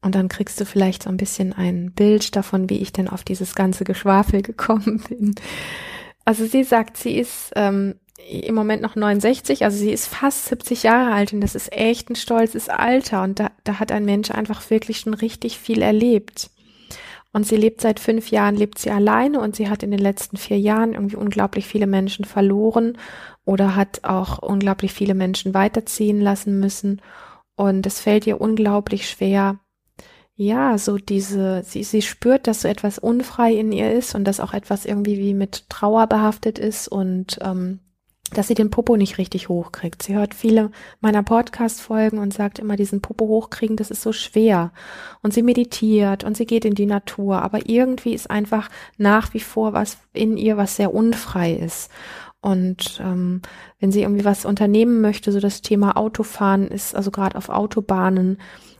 Und 0.01 0.15
dann 0.15 0.29
kriegst 0.29 0.59
du 0.59 0.65
vielleicht 0.65 1.03
so 1.03 1.09
ein 1.09 1.17
bisschen 1.17 1.51
ein 1.51 1.91
Bild 1.91 2.35
davon, 2.35 2.69
wie 2.69 2.77
ich 2.77 2.93
denn 2.93 3.09
auf 3.09 3.23
dieses 3.23 3.53
ganze 3.53 3.83
Geschwafel 3.83 4.41
gekommen 4.43 5.03
bin. 5.09 5.35
Also 6.25 6.45
sie 6.45 6.63
sagt, 6.63 6.97
sie 6.97 7.17
ist 7.17 7.51
ähm, 7.55 7.95
im 8.29 8.55
Moment 8.55 8.81
noch 8.81 8.95
69, 8.95 9.63
also 9.63 9.77
sie 9.77 9.91
ist 9.91 10.07
fast 10.07 10.45
70 10.45 10.83
Jahre 10.83 11.13
alt 11.13 11.33
und 11.33 11.41
das 11.41 11.55
ist 11.55 11.71
echt 11.71 12.09
ein 12.09 12.15
stolzes 12.15 12.69
Alter 12.69 13.23
und 13.23 13.39
da, 13.39 13.51
da 13.63 13.79
hat 13.79 13.91
ein 13.91 14.05
Mensch 14.05 14.31
einfach 14.31 14.69
wirklich 14.69 14.99
schon 14.99 15.13
richtig 15.13 15.57
viel 15.57 15.81
erlebt. 15.81 16.51
Und 17.31 17.45
sie 17.45 17.57
lebt 17.57 17.81
seit 17.81 17.99
fünf 17.99 18.31
Jahren, 18.31 18.55
lebt 18.55 18.79
sie 18.79 18.89
alleine 18.89 19.39
und 19.39 19.55
sie 19.55 19.69
hat 19.69 19.83
in 19.83 19.91
den 19.91 19.99
letzten 19.99 20.37
vier 20.37 20.59
Jahren 20.59 20.93
irgendwie 20.93 21.15
unglaublich 21.15 21.67
viele 21.67 21.85
Menschen 21.85 22.25
verloren 22.25 22.97
oder 23.45 23.75
hat 23.75 24.03
auch 24.03 24.39
unglaublich 24.39 24.93
viele 24.93 25.13
Menschen 25.13 25.53
weiterziehen 25.53 26.21
lassen 26.21 26.59
müssen. 26.59 27.01
Und 27.55 27.85
es 27.85 27.99
fällt 27.99 28.25
ihr 28.25 28.41
unglaublich 28.41 29.07
schwer, 29.07 29.59
ja, 30.41 30.77
so 30.77 30.97
diese, 30.97 31.63
sie, 31.65 31.83
sie 31.83 32.01
spürt, 32.01 32.47
dass 32.47 32.61
so 32.61 32.69
etwas 32.69 32.97
unfrei 32.97 33.53
in 33.53 33.73
ihr 33.73 33.91
ist 33.91 34.15
und 34.15 34.23
dass 34.23 34.39
auch 34.39 34.53
etwas 34.53 34.85
irgendwie 34.85 35.17
wie 35.17 35.33
mit 35.33 35.69
Trauer 35.69 36.07
behaftet 36.07 36.57
ist 36.57 36.87
und 36.87 37.39
ähm, 37.41 37.81
dass 38.35 38.47
sie 38.47 38.53
den 38.53 38.69
Popo 38.69 38.95
nicht 38.95 39.17
richtig 39.17 39.49
hochkriegt. 39.49 40.03
Sie 40.03 40.15
hört 40.15 40.33
viele 40.33 40.71
meiner 41.01 41.23
Podcast-Folgen 41.23 42.17
und 42.17 42.33
sagt 42.33 42.59
immer, 42.59 42.75
diesen 42.75 43.01
Popo 43.01 43.27
hochkriegen, 43.27 43.75
das 43.75 43.91
ist 43.91 44.01
so 44.01 44.11
schwer. 44.11 44.71
Und 45.21 45.33
sie 45.33 45.43
meditiert 45.43 46.23
und 46.23 46.37
sie 46.37 46.45
geht 46.45 46.65
in 46.65 46.75
die 46.75 46.85
Natur, 46.85 47.41
aber 47.41 47.69
irgendwie 47.69 48.13
ist 48.13 48.29
einfach 48.29 48.69
nach 48.97 49.33
wie 49.33 49.39
vor 49.39 49.73
was 49.73 49.97
in 50.13 50.37
ihr, 50.37 50.57
was 50.57 50.75
sehr 50.75 50.93
unfrei 50.93 51.53
ist. 51.53 51.89
Und 52.41 53.01
ähm, 53.03 53.41
wenn 53.79 53.91
sie 53.91 54.01
irgendwie 54.01 54.25
was 54.25 54.45
unternehmen 54.45 55.01
möchte, 55.01 55.31
so 55.31 55.39
das 55.39 55.61
Thema 55.61 55.97
Autofahren 55.97 56.67
ist, 56.67 56.95
also 56.95 57.11
gerade 57.11 57.37
auf 57.37 57.49
Autobahnen, 57.49 58.37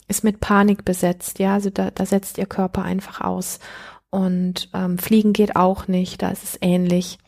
ist 0.08 0.24
mit 0.24 0.40
Panik 0.40 0.86
besetzt, 0.86 1.40
ja, 1.40 1.54
also 1.54 1.70
da, 1.70 1.92
da 1.92 2.06
setzt 2.06 2.38
ihr 2.38 2.46
Körper 2.46 2.84
einfach 2.84 3.22
aus. 3.22 3.60
Und 4.10 4.70
ähm, 4.74 4.98
Fliegen 4.98 5.34
geht 5.34 5.56
auch 5.56 5.88
nicht, 5.88 6.22
da 6.22 6.30
ist 6.30 6.44
es 6.44 6.58
ähnlich. 6.62 7.20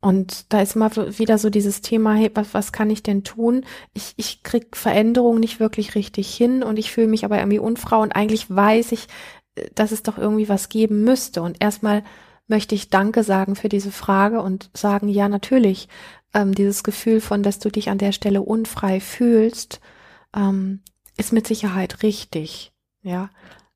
Und 0.00 0.52
da 0.52 0.62
ist 0.62 0.76
immer 0.76 0.90
wieder 1.18 1.36
so 1.36 1.50
dieses 1.50 1.82
Thema, 1.82 2.14
hey, 2.14 2.30
was, 2.34 2.54
was 2.54 2.72
kann 2.72 2.88
ich 2.88 3.02
denn 3.02 3.22
tun? 3.22 3.66
Ich, 3.92 4.14
ich 4.16 4.42
krieg 4.42 4.74
Veränderungen 4.74 5.40
nicht 5.40 5.60
wirklich 5.60 5.94
richtig 5.94 6.34
hin 6.34 6.62
und 6.62 6.78
ich 6.78 6.90
fühle 6.90 7.06
mich 7.06 7.24
aber 7.24 7.38
irgendwie 7.38 7.58
unfrau 7.58 8.00
und 8.00 8.12
eigentlich 8.12 8.48
weiß 8.48 8.92
ich, 8.92 9.08
äh, 9.56 9.68
dass 9.74 9.92
es 9.92 10.02
doch 10.02 10.16
irgendwie 10.16 10.48
was 10.48 10.70
geben 10.70 11.04
müsste. 11.04 11.42
Und 11.42 11.62
erstmal 11.62 12.02
möchte 12.46 12.74
ich 12.74 12.88
Danke 12.88 13.22
sagen 13.24 13.56
für 13.56 13.68
diese 13.68 13.92
Frage 13.92 14.40
und 14.40 14.70
sagen, 14.74 15.08
ja, 15.08 15.28
natürlich, 15.28 15.88
ähm, 16.32 16.54
dieses 16.54 16.82
Gefühl 16.82 17.20
von, 17.20 17.42
dass 17.42 17.58
du 17.58 17.70
dich 17.70 17.90
an 17.90 17.98
der 17.98 18.12
Stelle 18.12 18.42
unfrei 18.42 19.00
fühlst, 19.00 19.80
ähm, 20.34 20.80
ist 21.18 21.32
mit 21.32 21.46
Sicherheit 21.46 22.02
richtig. 22.02 22.72
Ja, 23.02 23.30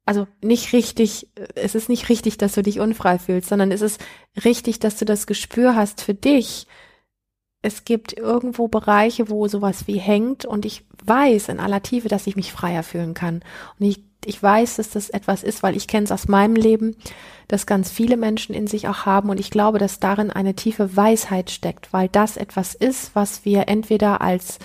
also 0.07 0.27
nicht 0.43 0.73
richtig, 0.73 1.29
es 1.55 1.75
ist 1.75 1.89
nicht 1.89 2.09
richtig, 2.09 2.37
dass 2.37 2.55
du 2.55 2.63
dich 2.63 2.81
unfrei 2.81 3.19
fühlst, 3.19 3.49
sondern 3.49 3.73
es 3.73 3.81
ist 3.81 4.01
richtig, 4.45 4.79
dass 4.79 4.97
du 4.97 5.05
das 5.05 5.27
Gespür 5.27 5.75
hast 5.75 6.03
für 6.03 6.15
dich. 6.15 6.67
Es 7.63 7.85
gibt 7.85 8.13
irgendwo 8.13 8.69
Bereiche, 8.69 9.31
wo 9.31 9.49
sowas 9.49 9.87
wie 9.87 9.99
hängt 9.99 10.45
und 10.45 10.67
ich 10.67 10.85
weiß 11.05 11.49
in 11.49 11.61
aller 11.61 11.83
Tiefe, 11.83 12.09
dass 12.09 12.27
ich 12.27 12.37
mich 12.37 12.53
freier 12.53 12.83
fühlen 12.83 13.15
kann. 13.15 13.43
Und 13.79 13.87
ich, 13.87 14.03
ich 14.27 14.43
weiß, 14.43 14.77
dass 14.77 14.91
das 14.91 15.09
etwas 15.09 15.43
ist, 15.43 15.63
weil 15.63 15.75
ich 15.75 15.89
kenne 15.89 16.05
es 16.05 16.13
aus 16.13 16.29
meinem 16.29 16.57
Leben, 16.57 16.97
dass 17.49 17.65
ganz 17.65 17.91
viele 17.91 18.19
Menschen 18.19 18.55
in 18.55 18.67
sich 18.67 18.89
auch 18.89 19.07
haben 19.07 19.31
und 19.31 19.41
ich 19.41 19.51
glaube, 19.51 19.79
dass 19.79 20.01
darin 20.01 20.31
eine 20.31 20.55
tiefe 20.55 20.97
Weisheit 20.97 21.51
steckt, 21.51 21.95
weil 21.95 22.09
das 22.09 22.37
etwas 22.37 22.75
ist, 22.75 23.15
was 23.15 23.47
wir 23.47 23.69
entweder 23.69 24.21
als 24.21 24.59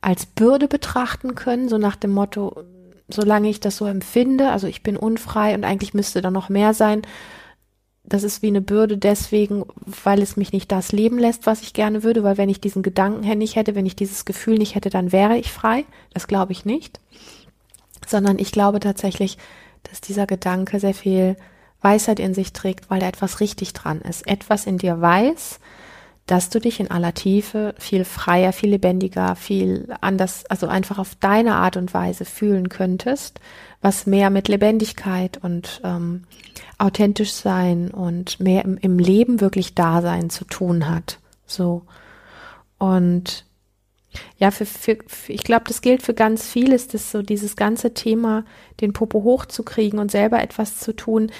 als 0.00 0.26
Bürde 0.26 0.68
betrachten 0.68 1.34
können, 1.34 1.70
so 1.70 1.78
nach 1.78 1.96
dem 1.96 2.12
Motto, 2.12 2.62
solange 3.08 3.48
ich 3.48 3.60
das 3.60 3.76
so 3.76 3.86
empfinde, 3.86 4.50
also 4.50 4.66
ich 4.66 4.82
bin 4.82 4.96
unfrei 4.96 5.54
und 5.54 5.64
eigentlich 5.64 5.94
müsste 5.94 6.22
da 6.22 6.30
noch 6.30 6.48
mehr 6.48 6.74
sein, 6.74 7.02
das 8.06 8.22
ist 8.22 8.42
wie 8.42 8.48
eine 8.48 8.60
Bürde 8.60 8.98
deswegen, 8.98 9.64
weil 10.04 10.20
es 10.20 10.36
mich 10.36 10.52
nicht 10.52 10.70
das 10.70 10.92
leben 10.92 11.18
lässt, 11.18 11.46
was 11.46 11.62
ich 11.62 11.72
gerne 11.72 12.02
würde, 12.02 12.22
weil 12.22 12.36
wenn 12.36 12.50
ich 12.50 12.60
diesen 12.60 12.82
Gedanken 12.82 13.38
nicht 13.38 13.56
hätte, 13.56 13.74
wenn 13.74 13.86
ich 13.86 13.96
dieses 13.96 14.26
Gefühl 14.26 14.58
nicht 14.58 14.74
hätte, 14.74 14.90
dann 14.90 15.10
wäre 15.10 15.38
ich 15.38 15.50
frei. 15.50 15.84
Das 16.12 16.26
glaube 16.26 16.52
ich 16.52 16.66
nicht. 16.66 17.00
Sondern 18.06 18.38
ich 18.38 18.52
glaube 18.52 18.80
tatsächlich, 18.80 19.38
dass 19.84 20.02
dieser 20.02 20.26
Gedanke 20.26 20.80
sehr 20.80 20.92
viel 20.92 21.36
Weisheit 21.80 22.20
in 22.20 22.34
sich 22.34 22.52
trägt, 22.52 22.90
weil 22.90 23.00
da 23.00 23.08
etwas 23.08 23.40
richtig 23.40 23.72
dran 23.72 24.02
ist. 24.02 24.26
Etwas 24.26 24.66
in 24.66 24.76
dir 24.76 25.00
weiß, 25.00 25.58
dass 26.26 26.48
du 26.48 26.58
dich 26.58 26.80
in 26.80 26.90
aller 26.90 27.12
Tiefe 27.12 27.74
viel 27.78 28.04
freier, 28.04 28.52
viel 28.52 28.70
lebendiger, 28.70 29.36
viel 29.36 29.94
anders, 30.00 30.46
also 30.46 30.66
einfach 30.66 30.98
auf 30.98 31.14
deine 31.16 31.56
Art 31.56 31.76
und 31.76 31.92
Weise 31.92 32.24
fühlen 32.24 32.70
könntest, 32.70 33.40
was 33.82 34.06
mehr 34.06 34.30
mit 34.30 34.48
Lebendigkeit 34.48 35.38
und 35.42 35.82
ähm, 35.84 36.24
authentisch 36.78 37.32
sein 37.32 37.90
und 37.90 38.40
mehr 38.40 38.64
im, 38.64 38.78
im 38.78 38.98
Leben 38.98 39.42
wirklich 39.42 39.74
Dasein 39.74 40.30
zu 40.30 40.46
tun 40.46 40.88
hat. 40.88 41.18
So. 41.46 41.82
Und 42.78 43.44
ja, 44.38 44.50
für, 44.50 44.64
für, 44.64 44.98
für 45.06 45.32
ich 45.32 45.44
glaube, 45.44 45.64
das 45.68 45.82
gilt 45.82 46.02
für 46.02 46.14
ganz 46.14 46.46
vieles, 46.46 46.88
das 46.88 47.10
so 47.10 47.20
dieses 47.20 47.56
ganze 47.56 47.92
Thema, 47.92 48.44
den 48.80 48.94
Popo 48.94 49.24
hochzukriegen 49.24 49.98
und 49.98 50.10
selber 50.10 50.42
etwas 50.42 50.78
zu 50.78 50.94
tun. 50.94 51.30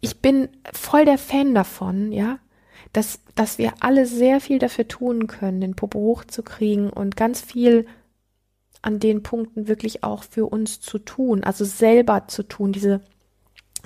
Ich 0.00 0.20
bin 0.20 0.48
voll 0.72 1.04
der 1.04 1.18
Fan 1.18 1.54
davon, 1.54 2.12
ja, 2.12 2.38
dass, 2.92 3.20
dass 3.34 3.58
wir 3.58 3.72
alle 3.80 4.06
sehr 4.06 4.40
viel 4.40 4.58
dafür 4.58 4.86
tun 4.86 5.26
können, 5.26 5.60
den 5.60 5.74
Popo 5.74 5.98
hochzukriegen 5.98 6.90
und 6.90 7.16
ganz 7.16 7.40
viel 7.40 7.86
an 8.82 8.98
den 8.98 9.22
Punkten 9.22 9.68
wirklich 9.68 10.04
auch 10.04 10.24
für 10.24 10.46
uns 10.46 10.80
zu 10.80 10.98
tun, 10.98 11.44
also 11.44 11.64
selber 11.64 12.26
zu 12.26 12.42
tun, 12.42 12.72
diese 12.72 13.00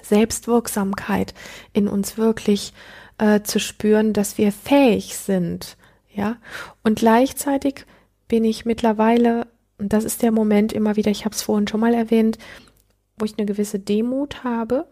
Selbstwirksamkeit 0.03 1.35
in 1.73 1.89
uns 1.89 2.17
wirklich 2.17 2.73
äh, 3.19 3.43
zu 3.43 3.61
spüren, 3.61 4.13
dass 4.13 4.39
wir 4.39 4.53
fähig 4.53 5.17
sind, 5.17 5.77
ja. 6.13 6.39
Und 6.83 6.99
gleichzeitig 6.99 7.85
bin 8.27 8.45
ich 8.45 8.65
mittlerweile, 8.65 9.47
und 9.79 9.93
das 9.93 10.05
ist 10.05 10.23
der 10.23 10.33
Moment 10.33 10.73
immer 10.73 10.97
wieder, 10.97 11.11
ich 11.11 11.25
habe 11.25 11.35
es 11.35 11.43
vorhin 11.43 11.69
schon 11.69 11.81
mal 11.81 11.95
erwähnt, 11.95 12.39
wo 13.19 13.25
ich 13.25 13.39
eine 13.39 13.47
gewisse 13.47 13.79
Demut 13.79 14.45
habe, 14.45 14.89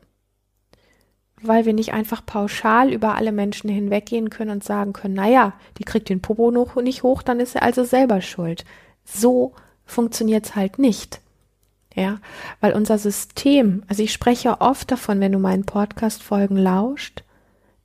weil 1.47 1.67
wir 1.67 1.73
nicht 1.73 1.93
einfach 1.93 2.25
pauschal 2.25 2.93
über 2.93 3.15
alle 3.15 3.33
Menschen 3.33 3.71
hinweggehen 3.71 4.31
können 4.31 4.51
und 4.51 4.65
sagen 4.65 4.93
können, 4.93 5.15
naja, 5.15 5.55
die 5.79 5.85
kriegt 5.85 6.09
den 6.09 6.23
Popo 6.23 6.51
noch 6.51 6.77
nicht 6.77 7.03
hoch, 7.03 7.23
dann 7.23 7.41
ist 7.41 7.55
er 7.55 7.63
also 7.63 7.85
selber 7.85 8.21
schuld. 8.21 8.65
So 9.05 9.53
funktioniert's 9.85 10.55
halt 10.57 10.79
nicht. 10.79 11.21
Ja, 11.95 12.19
weil 12.61 12.73
unser 12.73 12.99
System, 12.99 13.85
also 13.87 14.03
ich 14.03 14.13
spreche 14.13 14.61
oft 14.61 14.91
davon, 14.91 15.21
wenn 15.21 15.31
du 15.31 15.39
meinen 15.39 15.65
Podcast-Folgen 15.65 16.57
lauscht, 16.57 17.23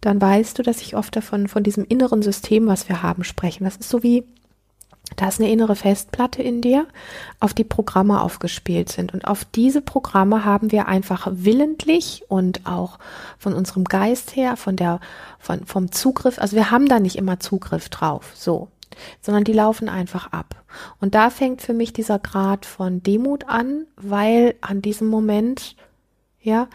dann 0.01 0.19
weißt 0.19 0.57
du, 0.57 0.63
dass 0.63 0.81
ich 0.81 0.95
oft 0.95 1.15
davon, 1.15 1.47
von 1.47 1.61
diesem 1.61 1.85
inneren 1.85 2.23
System, 2.23 2.67
was 2.67 2.89
wir 2.89 3.03
haben, 3.03 3.23
sprechen. 3.23 3.65
Das 3.65 3.75
ist 3.75 3.89
so 3.89 4.01
wie 4.01 4.23
da 5.15 5.27
ist 5.27 5.39
eine 5.39 5.51
innere 5.51 5.75
Festplatte 5.75 6.41
in 6.41 6.61
dir, 6.61 6.87
auf 7.39 7.53
die 7.53 7.63
Programme 7.63 8.21
aufgespielt 8.21 8.89
sind. 8.89 9.13
Und 9.13 9.25
auf 9.25 9.45
diese 9.45 9.81
Programme 9.81 10.45
haben 10.45 10.71
wir 10.71 10.87
einfach 10.87 11.27
willentlich 11.31 12.23
und 12.27 12.65
auch 12.65 12.99
von 13.37 13.53
unserem 13.53 13.83
Geist 13.83 14.35
her, 14.35 14.55
von 14.55 14.75
der, 14.75 14.99
von, 15.39 15.65
vom 15.65 15.91
Zugriff, 15.91 16.39
also 16.39 16.55
wir 16.55 16.71
haben 16.71 16.87
da 16.87 16.99
nicht 16.99 17.15
immer 17.15 17.39
Zugriff 17.39 17.89
drauf. 17.89 18.31
So. 18.35 18.69
sondern 19.21 19.43
die 19.43 19.53
laufen 19.53 19.89
einfach 19.89 20.31
ab. 20.31 20.63
Und 20.99 21.15
da 21.15 21.29
fängt 21.29 21.61
für 21.61 21.73
mich 21.73 21.93
dieser 21.93 22.19
Grad 22.19 22.65
von 22.65 23.01
Demut 23.03 23.47
an, 23.47 23.85
weil 23.95 24.55
an 24.61 24.81
diesem 24.81 25.07
Moment, 25.07 25.75
ja, 26.41 26.67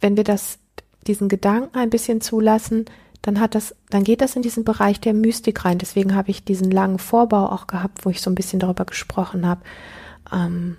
wenn 0.00 0.16
wir 0.16 0.24
das, 0.24 0.58
diesen 1.06 1.28
Gedanken 1.28 1.78
ein 1.78 1.90
bisschen 1.90 2.20
zulassen, 2.20 2.84
dann 3.22 3.40
hat 3.40 3.54
das, 3.54 3.74
dann 3.90 4.04
geht 4.04 4.20
das 4.20 4.36
in 4.36 4.42
diesen 4.42 4.64
Bereich 4.64 5.00
der 5.00 5.12
Mystik 5.12 5.64
rein. 5.64 5.78
Deswegen 5.78 6.14
habe 6.14 6.30
ich 6.30 6.44
diesen 6.44 6.70
langen 6.70 6.98
Vorbau 6.98 7.46
auch 7.46 7.66
gehabt, 7.66 8.04
wo 8.04 8.10
ich 8.10 8.20
so 8.20 8.30
ein 8.30 8.34
bisschen 8.34 8.60
darüber 8.60 8.84
gesprochen 8.84 9.46
habe, 9.46 9.62
ähm, 10.32 10.76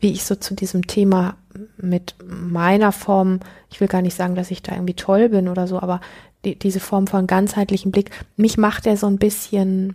wie 0.00 0.12
ich 0.12 0.24
so 0.24 0.34
zu 0.34 0.54
diesem 0.54 0.86
Thema 0.86 1.36
mit 1.76 2.14
meiner 2.24 2.92
Form, 2.92 3.40
ich 3.70 3.80
will 3.80 3.88
gar 3.88 4.02
nicht 4.02 4.16
sagen, 4.16 4.34
dass 4.34 4.50
ich 4.50 4.62
da 4.62 4.72
irgendwie 4.72 4.94
toll 4.94 5.28
bin 5.28 5.48
oder 5.48 5.66
so, 5.66 5.80
aber 5.80 6.00
die, 6.44 6.58
diese 6.58 6.80
Form 6.80 7.06
von 7.06 7.26
ganzheitlichem 7.26 7.90
Blick, 7.90 8.10
mich 8.36 8.58
macht 8.58 8.86
er 8.86 8.96
so 8.96 9.06
ein 9.06 9.18
bisschen, 9.18 9.94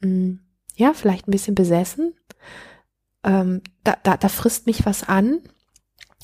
mh, 0.00 0.08
hm, 0.08 0.40
ja, 0.76 0.92
vielleicht 0.92 1.26
ein 1.26 1.30
bisschen 1.30 1.54
besessen. 1.54 2.14
Ähm, 3.24 3.62
da, 3.82 3.96
da, 4.02 4.18
da 4.18 4.28
frisst 4.28 4.66
mich 4.66 4.84
was 4.84 5.08
an. 5.08 5.38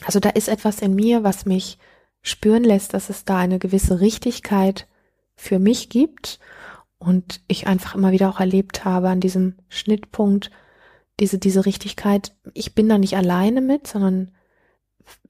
Also 0.05 0.21
da 0.21 0.29
ist 0.29 0.49
etwas 0.49 0.81
in 0.81 0.95
mir, 0.95 1.25
was 1.25 1.47
mich 1.47 1.79
spüren 2.21 2.65
lässt, 2.65 2.93
dass 2.93 3.09
es 3.09 3.25
da 3.25 3.39
eine 3.39 3.59
gewisse 3.59 4.01
Richtigkeit 4.01 4.87
für 5.43 5.59
mich 5.59 5.89
gibt 5.89 6.39
und 6.99 7.41
ich 7.49 7.67
einfach 7.67 7.97
immer 7.97 8.13
wieder 8.13 8.29
auch 8.29 8.39
erlebt 8.39 8.85
habe 8.85 9.09
an 9.09 9.19
diesem 9.19 9.57
Schnittpunkt, 9.69 10.53
diese, 11.19 11.39
diese 11.39 11.67
Richtigkeit, 11.67 12.33
ich 12.55 12.77
bin 12.77 12.89
da 12.89 12.97
nicht 12.97 13.17
alleine 13.17 13.61
mit, 13.61 13.89
sondern 13.89 14.33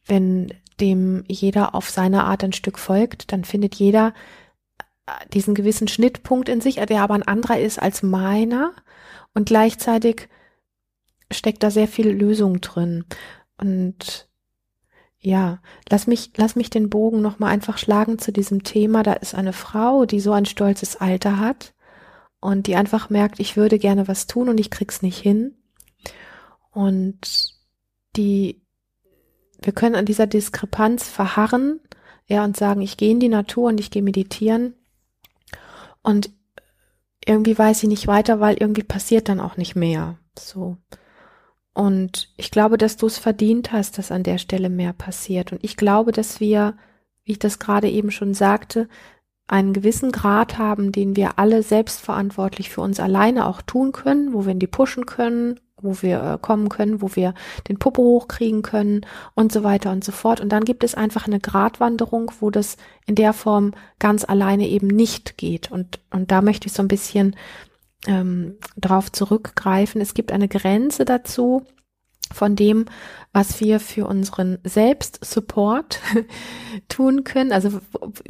wenn 0.05 0.53
dem 0.81 1.25
jeder 1.29 1.75
auf 1.75 1.89
seine 1.89 2.25
Art 2.25 2.45
ein 2.45 2.53
Stück 2.53 2.79
folgt, 2.79 3.33
dann 3.33 3.45
findet 3.45 3.75
jeder 3.77 4.13
äh, 5.07 5.13
diesen 5.33 5.55
gewissen 5.55 5.89
Schnittpunkt 5.89 6.51
in 6.51 6.61
sich, 6.61 6.75
der 6.77 7.01
aber 7.01 7.15
ein 7.15 7.27
anderer 7.27 7.59
ist 7.59 7.81
als 7.81 8.03
meiner 8.03 8.75
und 9.33 9.47
gleichzeitig 9.47 10.29
steckt 11.31 11.63
da 11.63 11.71
sehr 11.71 11.89
viel 11.89 12.11
Lösung 12.11 12.61
drin. 12.61 13.07
Und 13.57 14.29
ja, 15.23 15.61
lass 15.89 16.09
mich, 16.09 16.33
lass 16.37 16.57
mich 16.57 16.69
den 16.69 16.91
Bogen 16.91 17.23
nochmal 17.23 17.53
einfach 17.53 17.79
schlagen 17.79 18.19
zu 18.19 18.33
diesem 18.33 18.65
Thema. 18.65 19.05
Da 19.05 19.13
ist 19.15 19.35
eine 19.35 19.53
Frau, 19.53 20.05
die 20.05 20.19
so 20.19 20.33
ein 20.33 20.47
stolzes 20.47 20.97
Alter 20.97 21.39
hat 21.39 21.75
und 22.41 22.67
die 22.67 22.75
einfach 22.75 23.09
merkt, 23.09 23.39
ich 23.39 23.57
würde 23.57 23.79
gerne 23.79 24.09
was 24.09 24.27
tun 24.27 24.49
und 24.49 24.59
ich 24.59 24.69
krieg's 24.69 25.01
nicht 25.01 25.19
hin. 25.19 25.55
Und 26.73 27.55
die, 28.17 28.63
wir 29.63 29.73
können 29.73 29.95
an 29.95 30.07
dieser 30.07 30.27
Diskrepanz 30.27 31.09
verharren, 31.09 31.81
ja, 32.27 32.45
und 32.45 32.57
sagen, 32.57 32.81
ich 32.83 32.97
gehe 32.97 33.13
in 33.13 33.21
die 33.21 33.29
Natur 33.29 33.69
und 33.69 33.79
ich 33.79 33.93
gehe 33.93 34.03
meditieren. 34.03 34.75
Und 36.03 36.31
irgendwie 37.25 37.57
weiß 37.57 37.85
ich 37.85 37.89
nicht 37.89 38.09
weiter, 38.09 38.41
weil 38.41 38.57
irgendwie 38.59 38.83
passiert 38.83 39.29
dann 39.29 39.39
auch 39.39 39.57
nicht 39.57 39.77
mehr. 39.77 40.19
So. 40.37 40.79
Und 41.75 42.29
ich 42.37 42.51
glaube, 42.51 42.77
dass 42.77 42.97
du 42.97 43.07
es 43.07 43.19
verdient 43.19 43.73
hast, 43.73 43.99
dass 43.99 44.13
an 44.13 44.23
der 44.23 44.39
Stelle 44.39 44.69
mehr 44.69 44.93
passiert. 44.93 45.53
Und 45.53 45.65
ich 45.65 45.77
glaube, 45.77 46.13
dass 46.13 46.41
wir, 46.41 46.75
wie 47.25 47.33
ich 47.33 47.39
das 47.39 47.59
gerade 47.59 47.89
eben 47.89 48.11
schon 48.11 48.35
sagte, 48.35 48.89
einen 49.49 49.73
gewissen 49.73 50.13
Grad 50.13 50.59
haben, 50.59 50.93
den 50.93 51.17
wir 51.17 51.39
alle 51.39 51.63
selbstverantwortlich 51.63 52.71
für 52.71 52.81
uns 52.81 53.01
alleine 53.01 53.47
auch 53.47 53.63
tun 53.63 53.93
können, 53.93 54.33
wo 54.33 54.45
wir 54.45 54.53
in 54.53 54.59
die 54.59 54.67
pushen 54.67 55.07
können, 55.07 55.61
wo 55.83 56.01
wir 56.01 56.23
äh, 56.23 56.39
kommen 56.41 56.69
können, 56.69 57.03
wo 57.03 57.15
wir 57.17 57.35
den 57.69 57.79
Puppe 57.79 58.01
hochkriegen 58.01 58.63
können 58.63 59.05
und 59.35 59.53
so 59.53 59.65
weiter 59.65 59.91
und 59.91 60.05
so 60.05 60.13
fort. 60.13 60.41
Und 60.41 60.51
dann 60.51 60.65
gibt 60.65 60.85
es 60.85 60.95
einfach 60.95 61.27
eine 61.27 61.41
Gratwanderung, 61.41 62.31
wo 62.41 62.51
das 62.51 62.77
in 63.07 63.15
der 63.15 63.33
Form 63.33 63.73
ganz 63.99 64.25
alleine 64.25 64.69
eben 64.69 64.87
nicht 64.87 65.37
geht. 65.37 65.71
Und, 65.71 66.01
und 66.11 66.31
da 66.31 66.41
möchte 66.41 66.69
ich 66.69 66.73
so 66.73 66.83
ein 66.83 66.89
bisschen 66.89 67.37
ähm, 68.07 68.57
darauf 68.77 69.11
zurückgreifen. 69.13 70.01
Es 70.01 70.15
gibt 70.15 70.33
eine 70.33 70.49
Grenze 70.49 71.05
dazu 71.05 71.65
von 72.33 72.57
dem, 72.57 72.87
was 73.33 73.61
wir 73.61 73.81
für 73.81 74.07
unseren 74.07 74.59
Selbstsupport 74.65 76.01
tun 76.89 77.25
können, 77.25 77.53
also 77.53 77.81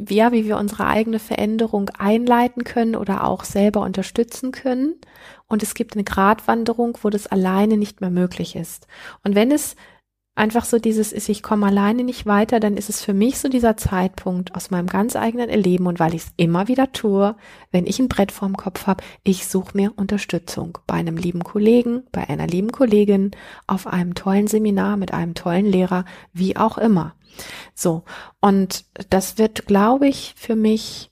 ja, 0.09 0.31
wie 0.31 0.45
wir 0.45 0.57
unsere 0.57 0.87
eigene 0.87 1.19
Veränderung 1.19 1.89
einleiten 1.97 2.63
können 2.63 2.95
oder 2.95 3.23
auch 3.25 3.43
selber 3.43 3.81
unterstützen 3.81 4.51
können. 4.51 4.95
Und 5.47 5.63
es 5.63 5.73
gibt 5.73 5.93
eine 5.93 6.03
Gratwanderung, 6.03 6.97
wo 7.01 7.09
das 7.09 7.27
alleine 7.27 7.77
nicht 7.77 8.01
mehr 8.01 8.09
möglich 8.09 8.55
ist. 8.55 8.87
Und 9.23 9.35
wenn 9.35 9.51
es 9.51 9.75
einfach 10.35 10.65
so 10.65 10.79
dieses 10.79 11.11
ist, 11.11 11.29
ich 11.29 11.43
komme 11.43 11.67
alleine 11.67 12.03
nicht 12.03 12.25
weiter, 12.25 12.59
dann 12.59 12.75
ist 12.75 12.89
es 12.89 13.03
für 13.03 13.13
mich 13.13 13.37
so 13.39 13.49
dieser 13.49 13.77
Zeitpunkt 13.77 14.55
aus 14.55 14.71
meinem 14.71 14.87
ganz 14.87 15.15
eigenen 15.15 15.49
Erleben 15.49 15.85
und 15.85 15.99
weil 15.99 16.15
ich 16.15 16.23
es 16.23 16.33
immer 16.37 16.67
wieder 16.67 16.91
tue, 16.91 17.35
wenn 17.71 17.85
ich 17.85 17.99
ein 17.99 18.07
Brett 18.07 18.31
vorm 18.31 18.57
Kopf 18.57 18.87
habe, 18.87 19.03
ich 19.23 19.47
suche 19.47 19.77
mir 19.77 19.93
Unterstützung 19.95 20.79
bei 20.87 20.95
einem 20.95 21.17
lieben 21.17 21.43
Kollegen, 21.43 22.03
bei 22.11 22.27
einer 22.27 22.47
lieben 22.47 22.71
Kollegin, 22.71 23.31
auf 23.67 23.85
einem 23.85 24.15
tollen 24.15 24.47
Seminar 24.47 24.97
mit 24.97 25.13
einem 25.13 25.35
tollen 25.35 25.65
Lehrer, 25.65 26.05
wie 26.33 26.57
auch 26.57 26.77
immer. 26.77 27.15
So, 27.75 28.03
und 28.41 28.85
das 29.09 29.37
wird, 29.37 29.65
glaube 29.67 30.07
ich, 30.07 30.33
für 30.35 30.55
mich 30.55 31.09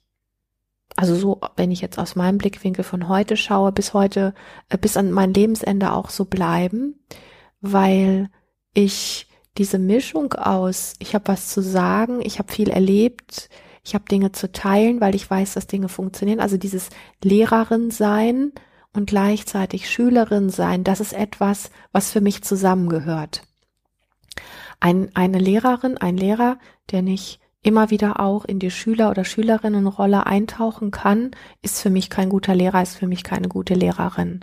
also 0.94 1.14
so, 1.14 1.40
wenn 1.56 1.70
ich 1.70 1.80
jetzt 1.80 1.98
aus 1.98 2.16
meinem 2.16 2.36
Blickwinkel 2.36 2.84
von 2.84 3.08
heute 3.08 3.38
schaue, 3.38 3.72
bis 3.72 3.94
heute, 3.94 4.34
äh, 4.68 4.76
bis 4.76 4.98
an 4.98 5.10
mein 5.10 5.32
Lebensende 5.32 5.90
auch 5.90 6.10
so 6.10 6.26
bleiben, 6.26 7.00
weil 7.62 8.28
ich 8.74 9.26
diese 9.58 9.78
Mischung 9.78 10.32
aus, 10.34 10.94
ich 10.98 11.14
habe 11.14 11.28
was 11.28 11.48
zu 11.48 11.60
sagen, 11.60 12.20
ich 12.22 12.38
habe 12.38 12.52
viel 12.52 12.70
erlebt, 12.70 13.50
ich 13.84 13.94
habe 13.94 14.04
Dinge 14.04 14.32
zu 14.32 14.50
teilen, 14.50 15.00
weil 15.00 15.14
ich 15.14 15.28
weiß, 15.28 15.54
dass 15.54 15.66
Dinge 15.66 15.88
funktionieren. 15.88 16.40
Also 16.40 16.56
dieses 16.56 16.88
Lehrerin 17.22 17.90
sein 17.90 18.52
und 18.92 19.06
gleichzeitig 19.06 19.90
Schülerin 19.90 20.50
sein, 20.50 20.84
das 20.84 21.00
ist 21.00 21.12
etwas, 21.12 21.70
was 21.90 22.10
für 22.10 22.20
mich 22.20 22.42
zusammengehört. 22.42 23.42
Ein, 24.80 25.10
eine 25.14 25.38
Lehrerin, 25.38 25.98
ein 25.98 26.16
Lehrer, 26.16 26.58
der 26.90 27.02
nicht 27.02 27.40
immer 27.62 27.90
wieder 27.90 28.20
auch 28.20 28.44
in 28.44 28.58
die 28.58 28.70
Schüler- 28.70 29.10
oder 29.10 29.24
Schülerinnenrolle 29.24 30.26
eintauchen 30.26 30.90
kann, 30.90 31.30
ist 31.60 31.80
für 31.80 31.90
mich 31.90 32.10
kein 32.10 32.28
guter 32.28 32.54
Lehrer, 32.54 32.82
ist 32.82 32.96
für 32.96 33.06
mich 33.06 33.22
keine 33.22 33.48
gute 33.48 33.74
Lehrerin. 33.74 34.40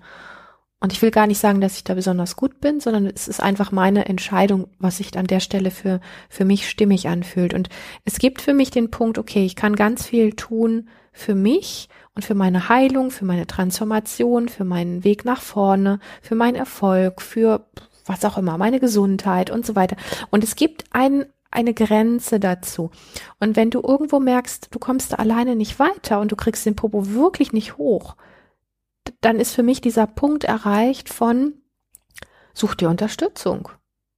Und 0.82 0.94
ich 0.94 1.02
will 1.02 1.12
gar 1.12 1.28
nicht 1.28 1.40
sagen, 1.40 1.60
dass 1.60 1.76
ich 1.76 1.84
da 1.84 1.94
besonders 1.94 2.38
gut 2.38 2.62
bin, 2.62 2.80
sondern 2.80 3.06
es 3.06 3.28
ist 3.28 3.42
einfach 3.42 3.72
meine 3.72 4.06
Entscheidung, 4.06 4.68
was 4.80 4.98
sich 4.98 5.18
an 5.18 5.28
der 5.28 5.42
Stelle 5.42 5.72
für, 5.72 6.00
für 6.30 6.46
mich 6.46 6.70
stimmig 6.70 7.10
anfühlt. 7.10 7.54
Und 7.54 7.68
es 8.06 8.18
gibt 8.18 8.42
für 8.42 8.54
mich 8.54 8.72
den 8.72 8.90
Punkt, 8.90 9.18
okay, 9.18 9.46
ich 9.46 9.58
kann 9.58 9.76
ganz 9.76 10.06
viel 10.06 10.34
tun 10.34 10.88
für 11.12 11.36
mich 11.36 11.90
und 12.16 12.24
für 12.24 12.36
meine 12.36 12.70
Heilung, 12.70 13.12
für 13.12 13.26
meine 13.26 13.46
Transformation, 13.46 14.48
für 14.48 14.64
meinen 14.64 15.04
Weg 15.04 15.26
nach 15.26 15.42
vorne, 15.42 16.00
für 16.22 16.36
meinen 16.36 16.56
Erfolg, 16.56 17.22
für 17.22 17.66
was 18.06 18.24
auch 18.24 18.38
immer, 18.38 18.58
meine 18.58 18.80
Gesundheit 18.80 19.52
und 19.52 19.66
so 19.66 19.76
weiter. 19.76 19.98
Und 20.30 20.46
es 20.46 20.56
gibt 20.56 20.86
ein, 20.92 21.26
eine 21.52 21.74
Grenze 21.74 22.40
dazu. 22.40 22.90
Und 23.40 23.58
wenn 23.58 23.70
du 23.70 23.82
irgendwo 23.82 24.20
merkst, 24.20 24.70
du 24.72 24.80
kommst 24.80 25.20
alleine 25.20 25.58
nicht 25.58 25.78
weiter 25.78 26.22
und 26.22 26.32
du 26.32 26.38
kriegst 26.38 26.66
den 26.66 26.76
Popo 26.76 27.10
wirklich 27.10 27.52
nicht 27.52 27.78
hoch, 27.78 28.16
dann 29.22 29.40
ist 29.40 29.54
für 29.54 29.64
mich 29.64 29.82
dieser 29.82 30.08
Punkt 30.08 30.44
erreicht 30.44 31.10
von 31.10 31.54
such 32.54 32.76
dir 32.76 32.90
Unterstützung. 32.90 33.70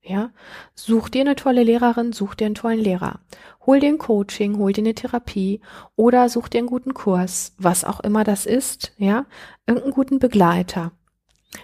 Ja, 0.03 0.31
such 0.73 1.09
dir 1.09 1.21
eine 1.21 1.35
tolle 1.35 1.61
Lehrerin, 1.61 2.11
such 2.11 2.33
dir 2.33 2.47
einen 2.47 2.55
tollen 2.55 2.79
Lehrer. 2.79 3.19
Hol 3.67 3.79
dir 3.79 3.89
ein 3.89 3.99
Coaching, 3.99 4.57
hol 4.57 4.73
dir 4.73 4.81
eine 4.81 4.95
Therapie 4.95 5.61
oder 5.95 6.27
such 6.27 6.47
dir 6.47 6.57
einen 6.57 6.67
guten 6.67 6.95
Kurs, 6.95 7.53
was 7.59 7.83
auch 7.83 7.99
immer 7.99 8.23
das 8.23 8.47
ist, 8.47 8.93
ja, 8.97 9.27
irgendeinen 9.67 9.93
guten 9.93 10.17
Begleiter, 10.17 10.91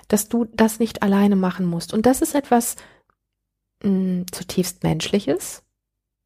dass 0.08 0.30
du 0.30 0.46
das 0.46 0.78
nicht 0.78 1.02
alleine 1.02 1.36
machen 1.36 1.66
musst. 1.66 1.96
Und 1.96 2.06
das 2.06 2.22
ist 2.22 2.36
etwas 2.36 2.76
mh, 3.82 3.90
hm, 3.90 4.26
zutiefst 4.32 4.84
menschliches. 4.84 5.63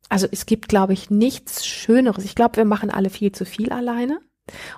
Also 0.10 0.28
es 0.30 0.46
gibt, 0.46 0.68
glaube 0.68 0.92
ich, 0.92 1.10
nichts 1.10 1.66
Schöneres. 1.66 2.26
Ich 2.26 2.36
glaube, 2.36 2.58
wir 2.58 2.66
machen 2.66 2.90
alle 2.90 3.10
viel 3.10 3.32
zu 3.32 3.46
viel 3.46 3.72
alleine. 3.72 4.20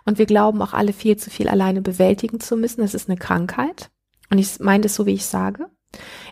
Und 0.05 0.17
wir 0.17 0.25
glauben 0.25 0.61
auch 0.61 0.73
alle 0.73 0.93
viel 0.93 1.17
zu 1.17 1.29
viel 1.29 1.47
alleine 1.47 1.81
bewältigen 1.81 2.39
zu 2.39 2.55
müssen. 2.57 2.81
Das 2.81 2.93
ist 2.93 3.09
eine 3.09 3.17
Krankheit. 3.17 3.89
Und 4.29 4.37
ich 4.37 4.59
meine 4.59 4.83
das 4.83 4.95
so, 4.95 5.05
wie 5.05 5.13
ich 5.13 5.25
sage. 5.25 5.67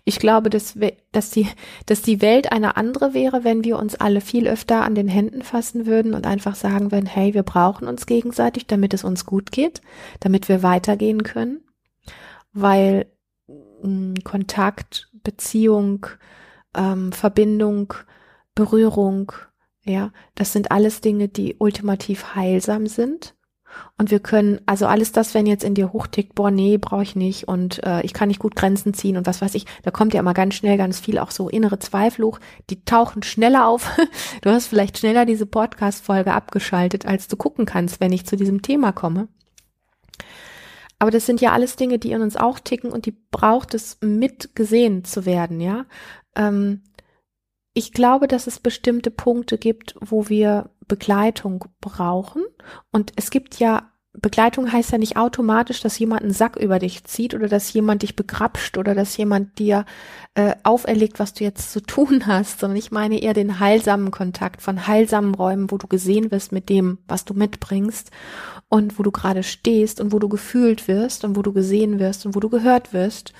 Ich 0.05 0.17
glaube, 0.17 0.49
dass, 0.49 0.77
dass, 1.11 1.29
die, 1.29 1.47
dass 1.85 2.01
die 2.01 2.21
Welt 2.21 2.51
eine 2.51 2.77
andere 2.77 3.13
wäre, 3.13 3.43
wenn 3.43 3.63
wir 3.63 3.77
uns 3.77 3.95
alle 3.95 4.21
viel 4.21 4.47
öfter 4.47 4.83
an 4.83 4.95
den 4.95 5.07
Händen 5.07 5.43
fassen 5.43 5.85
würden 5.85 6.13
und 6.13 6.25
einfach 6.25 6.55
sagen 6.55 6.91
würden, 6.91 7.05
hey, 7.05 7.33
wir 7.33 7.43
brauchen 7.43 7.87
uns 7.87 8.07
gegenseitig, 8.07 8.65
damit 8.65 8.93
es 8.93 9.03
uns 9.03 9.25
gut 9.25 9.51
geht, 9.51 9.81
damit 10.19 10.49
wir 10.49 10.63
weitergehen 10.63 11.23
können. 11.23 11.61
Weil 12.53 13.05
mh, 13.47 13.83
hm, 13.83 14.13
Kontakt, 14.23 15.09
Beziehung, 15.23 16.07
ähm, 16.75 17.11
Verbindung, 17.11 17.93
Berührung, 18.55 19.31
ja, 19.83 20.11
das 20.35 20.53
sind 20.53 20.71
alles 20.71 21.01
Dinge, 21.01 21.27
die 21.27 21.55
ultimativ 21.57 22.35
heilsam 22.35 22.87
sind. 22.87 23.35
Und 23.97 24.11
wir 24.11 24.19
können, 24.19 24.59
also 24.65 24.85
alles 24.85 25.11
das, 25.11 25.33
wenn 25.33 25.45
jetzt 25.45 25.63
in 25.63 25.75
dir 25.75 25.93
hochtickt, 25.93 26.35
boah, 26.35 26.51
nee, 26.51 26.77
brauche 26.77 27.03
ich 27.03 27.15
nicht 27.15 27.47
und 27.47 27.83
äh, 27.83 28.01
ich 28.01 28.13
kann 28.13 28.27
nicht 28.27 28.39
gut 28.39 28.55
Grenzen 28.55 28.93
ziehen 28.93 29.15
und 29.15 29.27
was 29.27 29.41
weiß 29.41 29.55
ich, 29.55 29.65
da 29.83 29.91
kommt 29.91 30.13
ja 30.13 30.19
immer 30.19 30.33
ganz 30.33 30.55
schnell 30.55 30.77
ganz 30.77 30.99
viel 30.99 31.17
auch 31.17 31.31
so 31.31 31.47
innere 31.47 31.79
Zweifel 31.79 32.25
hoch, 32.25 32.39
die 32.69 32.83
tauchen 32.83 33.23
schneller 33.23 33.67
auf. 33.67 33.89
Du 34.41 34.49
hast 34.49 34.67
vielleicht 34.67 34.97
schneller 34.97 35.25
diese 35.25 35.45
Podcast-Folge 35.45 36.33
abgeschaltet, 36.33 37.05
als 37.05 37.27
du 37.27 37.37
gucken 37.37 37.65
kannst, 37.65 37.99
wenn 37.99 38.11
ich 38.11 38.25
zu 38.25 38.35
diesem 38.35 38.61
Thema 38.61 38.91
komme. 38.91 39.27
Aber 40.99 41.11
das 41.11 41.25
sind 41.25 41.41
ja 41.41 41.51
alles 41.51 41.75
Dinge, 41.75 41.99
die 41.99 42.11
in 42.11 42.21
uns 42.21 42.37
auch 42.37 42.59
ticken 42.59 42.91
und 42.91 43.05
die 43.05 43.15
braucht 43.31 43.73
es 43.73 43.97
mitgesehen 44.01 45.03
zu 45.03 45.25
werden, 45.25 45.59
ja. 45.59 45.85
Ähm, 46.35 46.81
ich 47.73 47.93
glaube, 47.93 48.27
dass 48.27 48.47
es 48.47 48.59
bestimmte 48.59 49.11
Punkte 49.11 49.57
gibt, 49.57 49.95
wo 50.01 50.29
wir 50.29 50.69
Begleitung 50.87 51.65
brauchen. 51.79 52.43
Und 52.91 53.13
es 53.15 53.31
gibt 53.31 53.59
ja 53.59 53.91
Begleitung 54.13 54.69
heißt 54.69 54.91
ja 54.91 54.97
nicht 54.97 55.15
automatisch, 55.15 55.79
dass 55.79 55.97
jemand 55.97 56.23
einen 56.23 56.33
Sack 56.33 56.57
über 56.57 56.79
dich 56.79 57.05
zieht 57.05 57.33
oder 57.33 57.47
dass 57.47 57.71
jemand 57.71 58.01
dich 58.01 58.17
begrapscht 58.17 58.77
oder 58.77 58.93
dass 58.93 59.15
jemand 59.15 59.57
dir 59.57 59.85
äh, 60.33 60.53
auferlegt, 60.63 61.17
was 61.17 61.33
du 61.33 61.45
jetzt 61.45 61.71
zu 61.71 61.81
tun 61.81 62.27
hast, 62.27 62.59
sondern 62.59 62.77
ich 62.77 62.91
meine 62.91 63.21
eher 63.21 63.33
den 63.33 63.61
heilsamen 63.61 64.11
Kontakt 64.11 64.61
von 64.61 64.85
heilsamen 64.85 65.33
Räumen, 65.33 65.71
wo 65.71 65.77
du 65.77 65.87
gesehen 65.87 66.29
wirst 66.29 66.51
mit 66.51 66.67
dem, 66.67 66.97
was 67.07 67.23
du 67.23 67.33
mitbringst 67.33 68.11
und 68.67 68.99
wo 68.99 69.03
du 69.03 69.11
gerade 69.11 69.43
stehst 69.43 70.01
und 70.01 70.11
wo 70.11 70.19
du 70.19 70.27
gefühlt 70.27 70.89
wirst 70.89 71.23
und 71.23 71.37
wo 71.37 71.41
du 71.41 71.53
gesehen 71.53 71.97
wirst 71.97 72.25
und 72.25 72.35
wo 72.35 72.41
du 72.41 72.49
gehört 72.49 72.91
wirst 72.91 73.31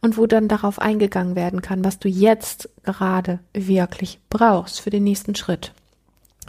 und 0.00 0.16
wo 0.16 0.26
dann 0.26 0.48
darauf 0.48 0.78
eingegangen 0.78 1.36
werden 1.36 1.62
kann, 1.62 1.84
was 1.84 1.98
du 1.98 2.08
jetzt 2.08 2.68
gerade 2.84 3.40
wirklich 3.52 4.20
brauchst 4.30 4.80
für 4.80 4.90
den 4.90 5.04
nächsten 5.04 5.34
Schritt. 5.34 5.72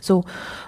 So 0.02 0.26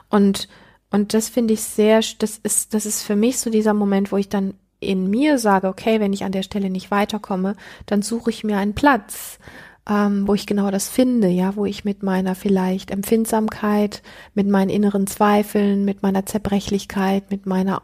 und 0.09 0.47
und 0.91 1.13
das 1.13 1.29
finde 1.29 1.53
ich 1.53 1.61
sehr, 1.61 2.01
das 2.17 2.39
ist, 2.41 2.73
das 2.73 2.85
ist 2.85 3.03
für 3.03 3.15
mich 3.15 3.39
so 3.39 3.49
dieser 3.49 3.73
Moment, 3.73 4.11
wo 4.11 4.17
ich 4.17 4.29
dann 4.29 4.55
in 4.79 5.09
mir 5.09 5.37
sage, 5.37 5.67
okay, 5.67 5.99
wenn 5.99 6.13
ich 6.13 6.23
an 6.23 6.31
der 6.31 6.43
Stelle 6.43 6.69
nicht 6.69 6.89
weiterkomme, 6.89 7.55
dann 7.85 8.01
suche 8.01 8.29
ich 8.29 8.43
mir 8.43 8.57
einen 8.57 8.73
Platz, 8.73 9.39
ähm, 9.87 10.27
wo 10.27 10.33
ich 10.33 10.47
genau 10.47 10.71
das 10.71 10.87
finde, 10.87 11.27
ja, 11.27 11.55
wo 11.55 11.65
ich 11.65 11.83
mit 11.85 12.01
meiner 12.01 12.33
vielleicht 12.33 12.91
Empfindsamkeit, 12.91 14.01
mit 14.33 14.47
meinen 14.47 14.69
inneren 14.69 15.05
Zweifeln, 15.05 15.85
mit 15.85 16.01
meiner 16.01 16.25
Zerbrechlichkeit, 16.25 17.29
mit 17.29 17.45
meiner 17.45 17.81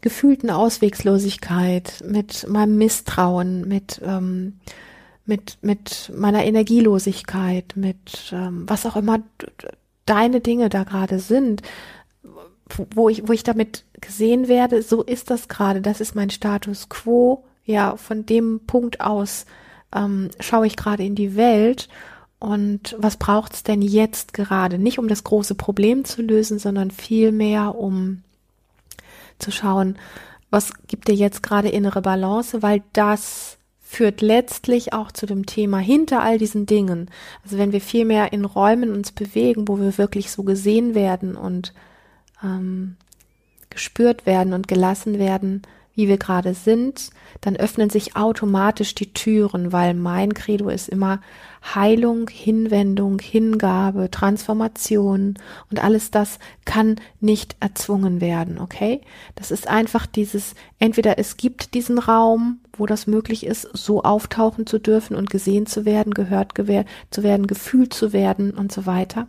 gefühlten 0.00 0.50
Auswegslosigkeit, 0.50 2.02
mit 2.06 2.46
meinem 2.48 2.76
Misstrauen, 2.76 3.66
mit 3.68 4.00
ähm, 4.04 4.58
mit 5.26 5.58
mit 5.62 6.10
meiner 6.14 6.44
Energielosigkeit, 6.44 7.74
mit 7.76 8.32
ähm, 8.32 8.64
was 8.66 8.86
auch 8.86 8.96
immer 8.96 9.20
deine 10.06 10.40
Dinge 10.40 10.68
da 10.68 10.84
gerade 10.84 11.18
sind, 11.20 11.62
wo 12.94 13.08
ich, 13.08 13.26
wo 13.28 13.32
ich 13.32 13.42
damit 13.42 13.84
gesehen 14.00 14.48
werde, 14.48 14.82
so 14.82 15.02
ist 15.02 15.30
das 15.30 15.48
gerade, 15.48 15.80
das 15.80 16.00
ist 16.00 16.14
mein 16.14 16.30
Status 16.30 16.88
quo. 16.88 17.44
Ja, 17.64 17.96
von 17.96 18.26
dem 18.26 18.60
Punkt 18.66 19.00
aus 19.00 19.46
ähm, 19.94 20.30
schaue 20.40 20.66
ich 20.66 20.76
gerade 20.76 21.04
in 21.04 21.14
die 21.14 21.36
Welt 21.36 21.88
und 22.40 22.96
was 22.98 23.18
braucht's 23.18 23.62
denn 23.62 23.82
jetzt 23.82 24.32
gerade? 24.32 24.78
Nicht 24.78 24.98
um 24.98 25.08
das 25.08 25.24
große 25.24 25.54
Problem 25.54 26.04
zu 26.04 26.22
lösen, 26.22 26.58
sondern 26.58 26.90
vielmehr 26.90 27.74
um 27.76 28.22
zu 29.40 29.50
schauen, 29.50 29.96
was 30.50 30.72
gibt 30.88 31.08
dir 31.08 31.14
jetzt 31.14 31.42
gerade 31.42 31.68
innere 31.68 32.02
Balance, 32.02 32.62
weil 32.62 32.82
das 32.92 33.58
führt 33.80 34.20
letztlich 34.20 34.92
auch 34.92 35.10
zu 35.10 35.26
dem 35.26 35.46
Thema 35.46 35.78
hinter 35.78 36.22
all 36.22 36.38
diesen 36.38 36.64
Dingen. 36.64 37.10
Also 37.42 37.58
wenn 37.58 37.72
wir 37.72 37.80
viel 37.80 38.04
mehr 38.04 38.32
in 38.32 38.44
Räumen 38.44 38.92
uns 38.92 39.10
bewegen, 39.10 39.66
wo 39.66 39.80
wir 39.80 39.98
wirklich 39.98 40.30
so 40.30 40.44
gesehen 40.44 40.94
werden 40.94 41.34
und 41.34 41.74
ähm, 42.42 42.96
gespürt 43.68 44.26
werden 44.26 44.52
und 44.52 44.68
gelassen 44.68 45.18
werden, 45.18 45.62
wie 46.00 46.08
wir 46.08 46.16
gerade 46.16 46.54
sind, 46.54 47.10
dann 47.42 47.56
öffnen 47.56 47.90
sich 47.90 48.16
automatisch 48.16 48.94
die 48.94 49.12
Türen, 49.12 49.70
weil 49.70 49.92
mein 49.92 50.32
Credo 50.32 50.70
ist 50.70 50.88
immer 50.88 51.20
Heilung, 51.74 52.30
Hinwendung, 52.30 53.18
Hingabe, 53.18 54.10
Transformation 54.10 55.34
und 55.70 55.84
alles 55.84 56.10
das 56.10 56.38
kann 56.64 56.96
nicht 57.20 57.54
erzwungen 57.60 58.22
werden, 58.22 58.58
okay? 58.58 59.02
Das 59.34 59.50
ist 59.50 59.68
einfach 59.68 60.06
dieses, 60.06 60.54
entweder 60.78 61.18
es 61.18 61.36
gibt 61.36 61.74
diesen 61.74 61.98
Raum, 61.98 62.60
wo 62.72 62.86
das 62.86 63.06
möglich 63.06 63.44
ist, 63.44 63.68
so 63.74 64.02
auftauchen 64.02 64.66
zu 64.66 64.78
dürfen 64.78 65.14
und 65.14 65.28
gesehen 65.28 65.66
zu 65.66 65.84
werden, 65.84 66.14
gehört 66.14 66.54
zu 67.10 67.22
werden, 67.22 67.46
gefühlt 67.46 67.92
zu 67.92 68.14
werden 68.14 68.52
und 68.52 68.72
so 68.72 68.86
weiter 68.86 69.28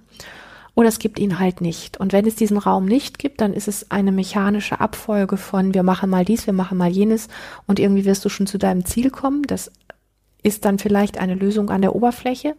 oder 0.76 0.88
es 0.88 1.00
gibt 1.00 1.20
ihn 1.20 1.40
halt 1.40 1.62
nicht. 1.62 1.98
Und 1.98 2.14
wenn 2.14 2.26
es 2.26 2.36
diesen 2.36 2.58
Raum 2.58 2.86
nicht 2.86 3.20
gibt, 3.20 3.42
dann 3.42 3.54
ist 3.54 3.68
es 3.68 3.92
eine 3.92 4.12
mechanische 4.12 4.80
Abfolge 4.80 5.38
von 5.38 5.74
wir 5.74 5.84
machen 5.84 6.10
mal 6.10 6.26
dies, 6.26 6.46
wir 6.46 6.54
machen 6.54 6.78
mal 6.78 6.90
jenes 6.90 7.28
und 7.68 7.80
irgendwie 7.80 8.06
wirst 8.06 8.24
du 8.24 8.30
schon 8.30 8.48
zu 8.48 8.58
deinem 8.58 8.86
Ziel 8.86 9.10
kommen. 9.10 9.44
Das 9.44 9.72
ist 10.44 10.66
dann 10.66 10.80
vielleicht 10.80 11.18
eine 11.20 11.36
Lösung 11.36 11.70
an 11.70 11.82
der 11.82 11.96
Oberfläche. 11.96 12.56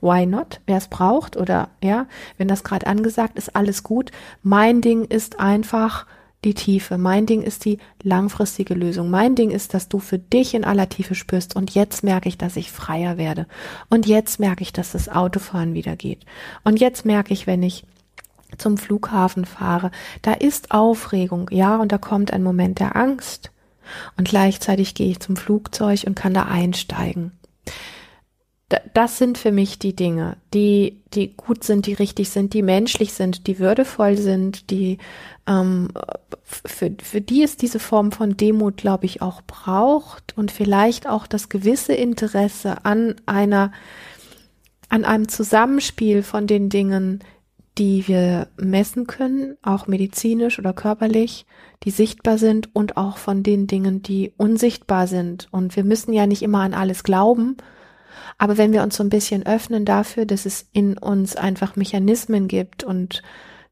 Why 0.00 0.26
not? 0.26 0.60
Wer 0.66 0.78
es 0.78 0.88
braucht 0.88 1.36
oder 1.36 1.70
ja, 1.82 2.06
wenn 2.36 2.48
das 2.48 2.64
gerade 2.64 2.86
angesagt 2.86 3.38
ist, 3.38 3.54
alles 3.56 3.82
gut. 3.82 4.10
Mein 4.42 4.80
Ding 4.80 5.04
ist 5.04 5.40
einfach, 5.40 6.06
die 6.44 6.54
Tiefe. 6.54 6.98
Mein 6.98 7.26
Ding 7.26 7.42
ist 7.42 7.64
die 7.64 7.78
langfristige 8.02 8.74
Lösung. 8.74 9.10
Mein 9.10 9.34
Ding 9.34 9.50
ist, 9.50 9.74
dass 9.74 9.88
du 9.88 9.98
für 9.98 10.18
dich 10.18 10.54
in 10.54 10.64
aller 10.64 10.88
Tiefe 10.88 11.14
spürst. 11.14 11.54
Und 11.56 11.74
jetzt 11.74 12.02
merke 12.02 12.28
ich, 12.28 12.38
dass 12.38 12.56
ich 12.56 12.72
freier 12.72 13.16
werde. 13.16 13.46
Und 13.88 14.06
jetzt 14.06 14.40
merke 14.40 14.62
ich, 14.62 14.72
dass 14.72 14.92
das 14.92 15.08
Autofahren 15.08 15.74
wieder 15.74 15.96
geht. 15.96 16.24
Und 16.64 16.80
jetzt 16.80 17.04
merke 17.04 17.32
ich, 17.32 17.46
wenn 17.46 17.62
ich 17.62 17.84
zum 18.58 18.76
Flughafen 18.76 19.44
fahre, 19.44 19.90
da 20.20 20.32
ist 20.32 20.72
Aufregung, 20.72 21.48
ja, 21.50 21.76
und 21.76 21.92
da 21.92 21.98
kommt 21.98 22.32
ein 22.32 22.42
Moment 22.42 22.80
der 22.80 22.96
Angst. 22.96 23.50
Und 24.16 24.28
gleichzeitig 24.28 24.94
gehe 24.94 25.10
ich 25.10 25.20
zum 25.20 25.36
Flugzeug 25.36 26.04
und 26.06 26.14
kann 26.14 26.34
da 26.34 26.44
einsteigen 26.44 27.32
das 28.94 29.18
sind 29.18 29.38
für 29.38 29.52
mich 29.52 29.78
die 29.78 29.94
Dinge, 29.94 30.36
die, 30.54 31.00
die 31.14 31.34
gut 31.36 31.64
sind, 31.64 31.86
die 31.86 31.94
richtig 31.94 32.30
sind, 32.30 32.54
die 32.54 32.62
menschlich 32.62 33.12
sind, 33.12 33.46
die 33.46 33.58
würdevoll 33.58 34.16
sind, 34.16 34.70
die 34.70 34.98
ähm, 35.46 35.88
für, 36.44 36.92
für 37.02 37.20
die 37.20 37.42
es 37.42 37.56
diese 37.56 37.78
Form 37.78 38.12
von 38.12 38.36
Demut, 38.36 38.76
glaube 38.76 39.06
ich, 39.06 39.22
auch 39.22 39.42
braucht 39.42 40.36
und 40.36 40.50
vielleicht 40.50 41.08
auch 41.08 41.26
das 41.26 41.48
gewisse 41.48 41.94
Interesse 41.94 42.84
an 42.84 43.16
einer, 43.26 43.72
an 44.88 45.04
einem 45.04 45.28
Zusammenspiel 45.28 46.22
von 46.22 46.46
den 46.46 46.68
Dingen, 46.68 47.20
die 47.78 48.06
wir 48.06 48.48
messen 48.56 49.06
können, 49.06 49.56
auch 49.62 49.86
medizinisch 49.86 50.58
oder 50.58 50.72
körperlich, 50.72 51.46
die 51.84 51.90
sichtbar 51.90 52.36
sind 52.38 52.74
und 52.74 52.96
auch 52.96 53.16
von 53.16 53.42
den 53.42 53.66
Dingen, 53.66 54.02
die 54.02 54.32
unsichtbar 54.36 55.06
sind. 55.06 55.48
Und 55.50 55.74
wir 55.74 55.84
müssen 55.84 56.12
ja 56.12 56.26
nicht 56.26 56.42
immer 56.42 56.60
an 56.60 56.74
alles 56.74 57.02
glauben, 57.02 57.56
aber 58.38 58.58
wenn 58.58 58.72
wir 58.72 58.82
uns 58.82 58.96
so 58.96 59.02
ein 59.02 59.10
bisschen 59.10 59.46
öffnen 59.46 59.84
dafür, 59.84 60.26
dass 60.26 60.46
es 60.46 60.68
in 60.72 60.98
uns 60.98 61.36
einfach 61.36 61.76
Mechanismen 61.76 62.48
gibt 62.48 62.84
und 62.84 63.22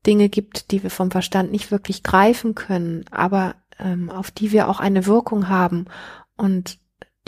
Dinge 0.07 0.29
gibt, 0.29 0.71
die 0.71 0.83
wir 0.83 0.91
vom 0.91 1.11
Verstand 1.11 1.53
nicht 1.53 1.71
wirklich 1.71 2.03
greifen 2.03 2.55
können, 2.55 3.05
aber 3.11 3.57
ähm, 3.79 4.11
auf 4.11 4.31
die 4.31 4.53
wir 4.53 4.69
auch 4.69 4.81
eine 4.81 5.07
Wirkung 5.07 5.49
haben. 5.49 5.87
Und 6.37 6.79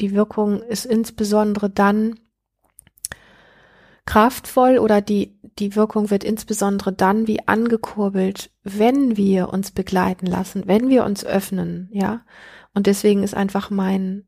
die 0.00 0.14
Wirkung 0.14 0.62
ist 0.62 0.86
insbesondere 0.86 1.68
dann 1.68 2.18
kraftvoll 4.06 4.78
oder 4.78 5.00
die, 5.00 5.38
die 5.58 5.76
Wirkung 5.76 6.10
wird 6.10 6.24
insbesondere 6.24 6.92
dann 6.92 7.26
wie 7.26 7.46
angekurbelt, 7.46 8.50
wenn 8.62 9.16
wir 9.16 9.50
uns 9.50 9.70
begleiten 9.70 10.26
lassen, 10.26 10.64
wenn 10.66 10.88
wir 10.88 11.04
uns 11.04 11.24
öffnen, 11.24 11.88
ja. 11.92 12.22
Und 12.74 12.86
deswegen 12.86 13.22
ist 13.22 13.34
einfach 13.34 13.70
mein, 13.70 14.24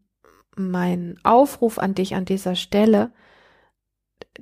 mein 0.57 1.19
Aufruf 1.23 1.79
an 1.79 1.95
dich 1.95 2.15
an 2.15 2.25
dieser 2.25 2.55
Stelle, 2.57 3.13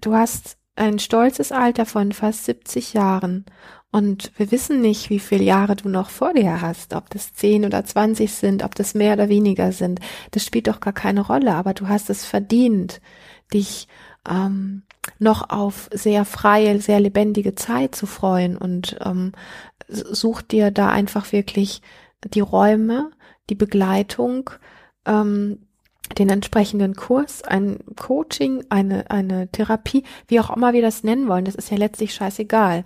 du 0.00 0.14
hast 0.14 0.58
ein 0.74 0.98
stolzes 0.98 1.52
Alter 1.52 1.86
von 1.86 2.12
fast 2.12 2.44
70 2.46 2.94
Jahren 2.94 3.44
und 3.90 4.32
wir 4.38 4.50
wissen 4.50 4.80
nicht, 4.80 5.10
wie 5.10 5.18
viele 5.18 5.44
Jahre 5.44 5.76
du 5.76 5.88
noch 5.88 6.08
vor 6.08 6.32
dir 6.32 6.62
hast, 6.62 6.94
ob 6.94 7.10
das 7.10 7.34
10 7.34 7.66
oder 7.66 7.84
20 7.84 8.32
sind, 8.32 8.64
ob 8.64 8.74
das 8.74 8.94
mehr 8.94 9.12
oder 9.12 9.28
weniger 9.28 9.70
sind. 9.72 10.00
Das 10.30 10.46
spielt 10.46 10.66
doch 10.66 10.80
gar 10.80 10.94
keine 10.94 11.20
Rolle, 11.20 11.54
aber 11.54 11.74
du 11.74 11.88
hast 11.88 12.08
es 12.08 12.24
verdient, 12.24 13.02
dich 13.52 13.88
ähm, 14.26 14.84
noch 15.18 15.50
auf 15.50 15.90
sehr 15.92 16.24
freie, 16.24 16.80
sehr 16.80 17.00
lebendige 17.00 17.54
Zeit 17.54 17.94
zu 17.94 18.06
freuen 18.06 18.56
und 18.56 18.96
ähm, 19.04 19.32
such 19.88 20.40
dir 20.40 20.70
da 20.70 20.88
einfach 20.88 21.32
wirklich 21.32 21.82
die 22.24 22.40
Räume, 22.40 23.10
die 23.50 23.54
Begleitung, 23.54 24.48
ähm, 25.04 25.66
den 26.18 26.28
entsprechenden 26.28 26.94
Kurs, 26.94 27.42
ein 27.42 27.78
Coaching, 27.96 28.64
eine, 28.68 29.10
eine 29.10 29.48
Therapie, 29.48 30.04
wie 30.28 30.40
auch 30.40 30.54
immer 30.54 30.72
wir 30.72 30.82
das 30.82 31.04
nennen 31.04 31.28
wollen, 31.28 31.44
das 31.44 31.54
ist 31.54 31.70
ja 31.70 31.76
letztlich 31.76 32.14
scheißegal. 32.14 32.84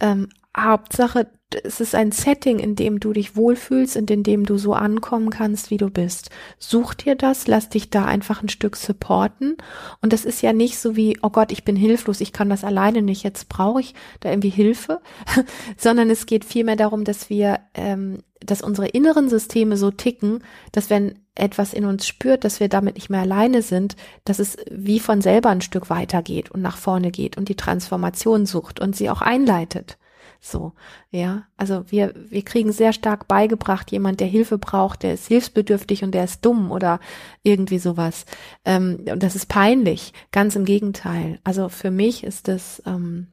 Ähm, 0.00 0.28
Hauptsache, 0.64 1.28
es 1.64 1.80
ist 1.80 1.94
ein 1.94 2.12
Setting, 2.12 2.58
in 2.58 2.76
dem 2.76 3.00
du 3.00 3.12
dich 3.12 3.34
wohlfühlst 3.34 3.96
und 3.96 4.10
in 4.10 4.22
dem 4.22 4.44
du 4.44 4.58
so 4.58 4.74
ankommen 4.74 5.30
kannst, 5.30 5.70
wie 5.70 5.78
du 5.78 5.88
bist. 5.88 6.30
Such 6.58 6.94
dir 6.94 7.14
das, 7.14 7.46
lass 7.46 7.70
dich 7.70 7.88
da 7.88 8.04
einfach 8.04 8.42
ein 8.42 8.50
Stück 8.50 8.76
supporten. 8.76 9.56
Und 10.02 10.12
das 10.12 10.26
ist 10.26 10.42
ja 10.42 10.52
nicht 10.52 10.78
so 10.78 10.94
wie, 10.94 11.18
oh 11.22 11.30
Gott, 11.30 11.50
ich 11.50 11.64
bin 11.64 11.74
hilflos, 11.74 12.20
ich 12.20 12.34
kann 12.34 12.50
das 12.50 12.64
alleine 12.64 13.00
nicht, 13.00 13.22
jetzt 13.22 13.48
brauche 13.48 13.80
ich 13.80 13.94
da 14.20 14.28
irgendwie 14.28 14.50
Hilfe, 14.50 15.00
sondern 15.78 16.10
es 16.10 16.26
geht 16.26 16.44
vielmehr 16.44 16.76
darum, 16.76 17.04
dass 17.04 17.30
wir, 17.30 17.60
ähm, 17.74 18.22
dass 18.40 18.60
unsere 18.60 18.88
inneren 18.88 19.30
Systeme 19.30 19.78
so 19.78 19.90
ticken, 19.90 20.44
dass 20.72 20.90
wenn 20.90 21.18
etwas 21.34 21.72
in 21.72 21.86
uns 21.86 22.06
spürt, 22.06 22.44
dass 22.44 22.60
wir 22.60 22.68
damit 22.68 22.96
nicht 22.96 23.10
mehr 23.10 23.20
alleine 23.20 23.62
sind, 23.62 23.96
dass 24.24 24.38
es 24.38 24.56
wie 24.70 25.00
von 25.00 25.22
selber 25.22 25.48
ein 25.48 25.60
Stück 25.62 25.88
weitergeht 25.88 26.50
und 26.50 26.60
nach 26.60 26.76
vorne 26.76 27.10
geht 27.10 27.38
und 27.38 27.48
die 27.48 27.56
Transformation 27.56 28.44
sucht 28.44 28.80
und 28.80 28.94
sie 28.94 29.08
auch 29.08 29.22
einleitet. 29.22 29.98
So, 30.40 30.72
ja. 31.10 31.46
Also 31.56 31.84
wir, 31.90 32.14
wir 32.14 32.42
kriegen 32.42 32.72
sehr 32.72 32.92
stark 32.92 33.26
beigebracht, 33.28 33.90
jemand, 33.90 34.20
der 34.20 34.28
Hilfe 34.28 34.56
braucht, 34.56 35.02
der 35.02 35.14
ist 35.14 35.26
hilfsbedürftig 35.26 36.04
und 36.04 36.12
der 36.12 36.24
ist 36.24 36.44
dumm 36.44 36.70
oder 36.70 37.00
irgendwie 37.42 37.78
sowas. 37.78 38.24
Ähm, 38.64 39.04
und 39.10 39.22
das 39.22 39.34
ist 39.34 39.48
peinlich. 39.48 40.12
Ganz 40.30 40.54
im 40.56 40.64
Gegenteil. 40.64 41.40
Also 41.44 41.68
für 41.68 41.90
mich 41.90 42.22
ist 42.22 42.48
das 42.48 42.82
ähm, 42.86 43.28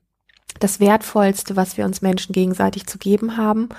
das 0.59 0.79
Wertvollste, 0.79 1.55
was 1.55 1.77
wir 1.77 1.85
uns 1.85 2.01
Menschen 2.01 2.33
gegenseitig 2.33 2.87
zu 2.87 2.97
geben 2.97 3.37
haben. 3.37 3.69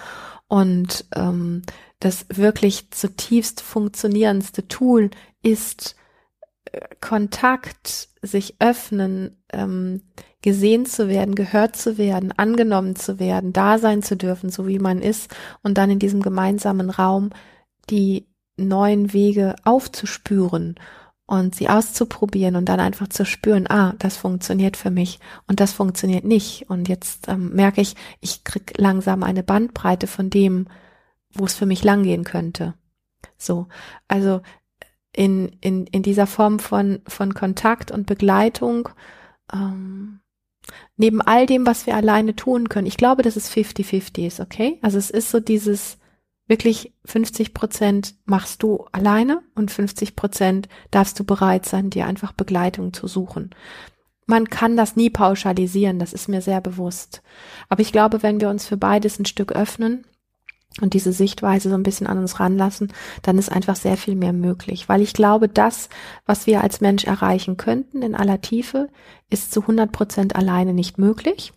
Und 0.49 1.07
ähm, 1.15 1.63
das 1.99 2.27
wirklich 2.29 2.91
zutiefst 2.91 3.61
funktionierendste 3.61 4.69
Tool 4.69 5.11
ist 5.43 5.97
äh, 6.73 6.81
Kontakt, 7.01 8.09
sich 8.23 8.57
öffnen, 8.61 9.36
ähm, 9.53 10.03
gesehen 10.43 10.87
zu 10.87 11.09
werden, 11.09 11.35
gehört 11.35 11.77
zu 11.77 11.99
werden, 11.99 12.33
angenommen 12.37 12.97
zu 12.97 13.19
werden, 13.19 13.53
da 13.53 13.79
sein 13.79 14.03
zu 14.03 14.17
dürfen, 14.17 14.51
so 14.51 14.67
wie 14.67 14.79
man 14.79 15.03
ist, 15.03 15.35
und 15.63 15.79
dann 15.79 15.91
in 15.91 15.99
diesem 15.99 16.23
gemeinsamen 16.23 16.91
Raum 16.91 17.31
die 17.91 18.27
neuen 18.57 19.13
Wege 19.13 19.57
aufzuspüren 19.65 20.77
und 21.27 21.57
sie 21.57 21.69
auszuprobieren 21.69 22.55
und 22.57 22.69
dann 22.69 22.81
einfach 22.81 23.09
zu 23.09 23.25
spüren, 23.25 23.67
ah, 23.69 23.95
das 23.99 24.17
funktioniert 24.17 24.77
für 24.77 24.91
mich 24.91 25.19
und 25.49 25.59
das 25.61 25.73
funktioniert 25.73 26.25
nicht. 26.25 26.71
Und 26.71 26.89
jetzt 26.89 27.29
ähm, 27.29 27.53
merke 27.53 27.81
ich, 27.81 27.97
ich 28.21 28.45
krieg 28.45 28.75
langsam 28.79 29.25
eine 29.25 29.43
Bandbreite 29.43 30.07
von 30.07 30.31
dem, 30.31 30.69
wo 31.35 31.45
es 31.45 31.55
für 31.55 31.67
mich 31.67 31.83
langgehen 31.83 32.25
könnte. 32.25 32.75
So, 33.37 33.67
also 34.07 34.41
in, 35.13 35.49
in, 35.61 35.87
in 35.87 36.03
dieser 36.03 36.27
Form 36.27 36.59
von, 36.61 37.01
von 37.09 37.35
Kontakt 37.35 37.91
und 37.91 38.07
Begleitung, 38.07 38.89
ähm, 39.53 40.21
neben 40.97 41.21
all 41.21 41.47
dem, 41.47 41.67
was 41.67 41.87
wir 41.87 41.95
alleine 41.95 42.35
tun 42.35 42.69
können, 42.69 42.87
ich 42.87 42.97
glaube, 42.97 43.23
dass 43.23 43.37
es 43.37 43.51
50-50 43.51 44.27
ist, 44.27 44.41
okay? 44.41 44.79
Also 44.83 44.99
es 44.99 45.11
ist 45.11 45.31
so 45.31 45.41
dieses, 45.41 45.99
wirklich 46.47 46.93
50 47.05 47.55
Prozent 47.55 48.15
machst 48.25 48.63
du 48.63 48.87
alleine 48.93 49.43
und 49.55 49.71
50 49.71 50.17
Prozent 50.17 50.69
darfst 50.91 51.19
du 51.19 51.25
bereit 51.25 51.67
sein, 51.67 51.91
dir 51.91 52.07
einfach 52.07 52.33
Begleitung 52.33 52.93
zu 52.93 53.07
suchen. 53.07 53.51
Man 54.27 54.49
kann 54.49 54.77
das 54.77 54.97
nie 54.97 55.11
pauschalisieren, 55.11 55.99
das 55.99 56.13
ist 56.13 56.29
mir 56.29 56.43
sehr 56.43 56.61
bewusst. 56.61 57.23
Aber 57.69 57.81
ich 57.81 57.93
glaube, 57.93 58.23
wenn 58.23 58.41
wir 58.41 58.49
uns 58.49 58.67
für 58.67 58.77
beides 58.77 59.19
ein 59.19 59.27
Stück 59.27 59.53
öffnen 59.53 60.05
und 60.81 60.93
diese 60.95 61.13
Sichtweise 61.13 61.71
so 61.71 61.75
ein 61.75 61.83
bisschen 61.83 62.07
an 62.07 62.19
uns 62.19 62.39
ranlassen, 62.39 62.93
dann 63.23 63.39
ist 63.39 63.51
einfach 63.51 63.77
sehr 63.77 63.97
viel 63.97 64.15
mehr 64.15 64.33
möglich. 64.33 64.89
Weil 64.89 65.01
ich 65.01 65.15
glaube, 65.15 65.49
das, 65.49 65.89
was 66.27 66.47
wir 66.47 66.63
als 66.63 66.81
Mensch 66.81 67.05
erreichen 67.05 67.57
könnten 67.57 68.03
in 68.03 68.15
aller 68.15 68.41
Tiefe, 68.41 68.89
ist 69.31 69.53
zu 69.53 69.63
100 69.63 69.91
Prozent 69.91 70.37
alleine 70.37 70.75
nicht 70.75 70.99
möglich. 70.99 71.53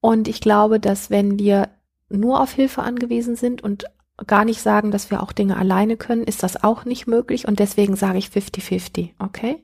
Und 0.00 0.28
ich 0.28 0.40
glaube, 0.40 0.78
dass 0.78 1.10
wenn 1.10 1.38
wir 1.38 1.70
nur 2.08 2.40
auf 2.40 2.52
Hilfe 2.52 2.82
angewiesen 2.82 3.34
sind 3.34 3.62
und 3.64 3.86
gar 4.26 4.46
nicht 4.46 4.62
sagen, 4.62 4.90
dass 4.90 5.10
wir 5.10 5.22
auch 5.22 5.32
Dinge 5.32 5.58
alleine 5.58 5.98
können, 5.98 6.24
ist 6.24 6.42
das 6.42 6.62
auch 6.62 6.86
nicht 6.86 7.06
möglich 7.06 7.46
und 7.46 7.58
deswegen 7.58 7.96
sage 7.96 8.16
ich 8.18 8.28
50-50, 8.28 9.10
okay? 9.18 9.62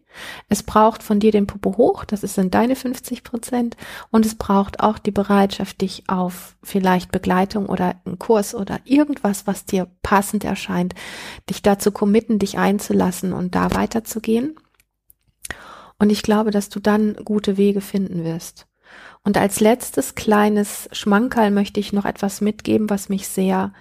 Es 0.50 0.62
braucht 0.62 1.02
von 1.02 1.20
dir 1.20 1.32
den 1.32 1.46
Popo 1.46 1.78
hoch, 1.78 2.04
das 2.04 2.20
sind 2.20 2.52
deine 2.52 2.76
50 2.76 3.24
Prozent 3.24 3.78
und 4.10 4.26
es 4.26 4.34
braucht 4.34 4.80
auch 4.80 4.98
die 4.98 5.10
Bereitschaft, 5.10 5.80
dich 5.80 6.04
auf 6.08 6.56
vielleicht 6.62 7.12
Begleitung 7.12 7.66
oder 7.66 7.94
einen 8.04 8.18
Kurs 8.18 8.54
oder 8.54 8.80
irgendwas, 8.84 9.46
was 9.46 9.64
dir 9.64 9.88
passend 10.02 10.44
erscheint, 10.44 10.94
dich 11.48 11.62
dazu 11.62 11.90
committen, 11.90 12.38
dich 12.38 12.58
einzulassen 12.58 13.32
und 13.32 13.54
da 13.54 13.74
weiterzugehen. 13.74 14.56
Und 15.98 16.10
ich 16.10 16.22
glaube, 16.22 16.50
dass 16.50 16.68
du 16.68 16.78
dann 16.78 17.14
gute 17.24 17.56
Wege 17.56 17.80
finden 17.80 18.24
wirst. 18.24 18.66
Und 19.24 19.38
als 19.38 19.60
letztes 19.60 20.14
kleines 20.14 20.90
Schmankerl 20.92 21.50
möchte 21.50 21.80
ich 21.80 21.92
noch 21.92 22.04
etwas 22.04 22.42
mitgeben, 22.42 22.90
was 22.90 23.08
mich 23.08 23.28
sehr 23.28 23.72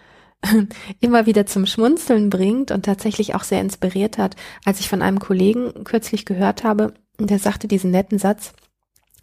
immer 1.00 1.26
wieder 1.26 1.46
zum 1.46 1.66
Schmunzeln 1.66 2.30
bringt 2.30 2.72
und 2.72 2.86
tatsächlich 2.86 3.36
auch 3.36 3.44
sehr 3.44 3.62
inspiriert 3.62 4.18
hat, 4.18 4.36
als 4.66 4.80
ich 4.80 4.90
von 4.90 5.02
einem 5.02 5.20
Kollegen 5.20 5.84
kürzlich 5.84 6.26
gehört 6.26 6.64
habe, 6.64 6.94
der 7.20 7.40
sagte 7.40 7.68
diesen 7.68 7.92
netten 7.92 8.18
Satz, 8.18 8.54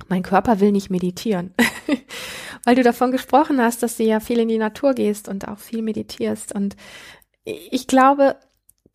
mein 0.08 0.22
Körper 0.22 0.60
will 0.60 0.72
nicht 0.72 0.90
meditieren. 0.90 1.54
Weil 2.64 2.76
du 2.76 2.82
davon 2.82 3.12
gesprochen 3.12 3.60
hast, 3.60 3.82
dass 3.82 3.96
du 3.96 4.04
ja 4.04 4.20
viel 4.20 4.38
in 4.38 4.48
die 4.48 4.58
Natur 4.58 4.94
gehst 4.94 5.28
und 5.28 5.48
auch 5.48 5.58
viel 5.58 5.82
meditierst. 5.82 6.54
Und 6.54 6.76
ich 7.44 7.86
glaube, 7.86 8.36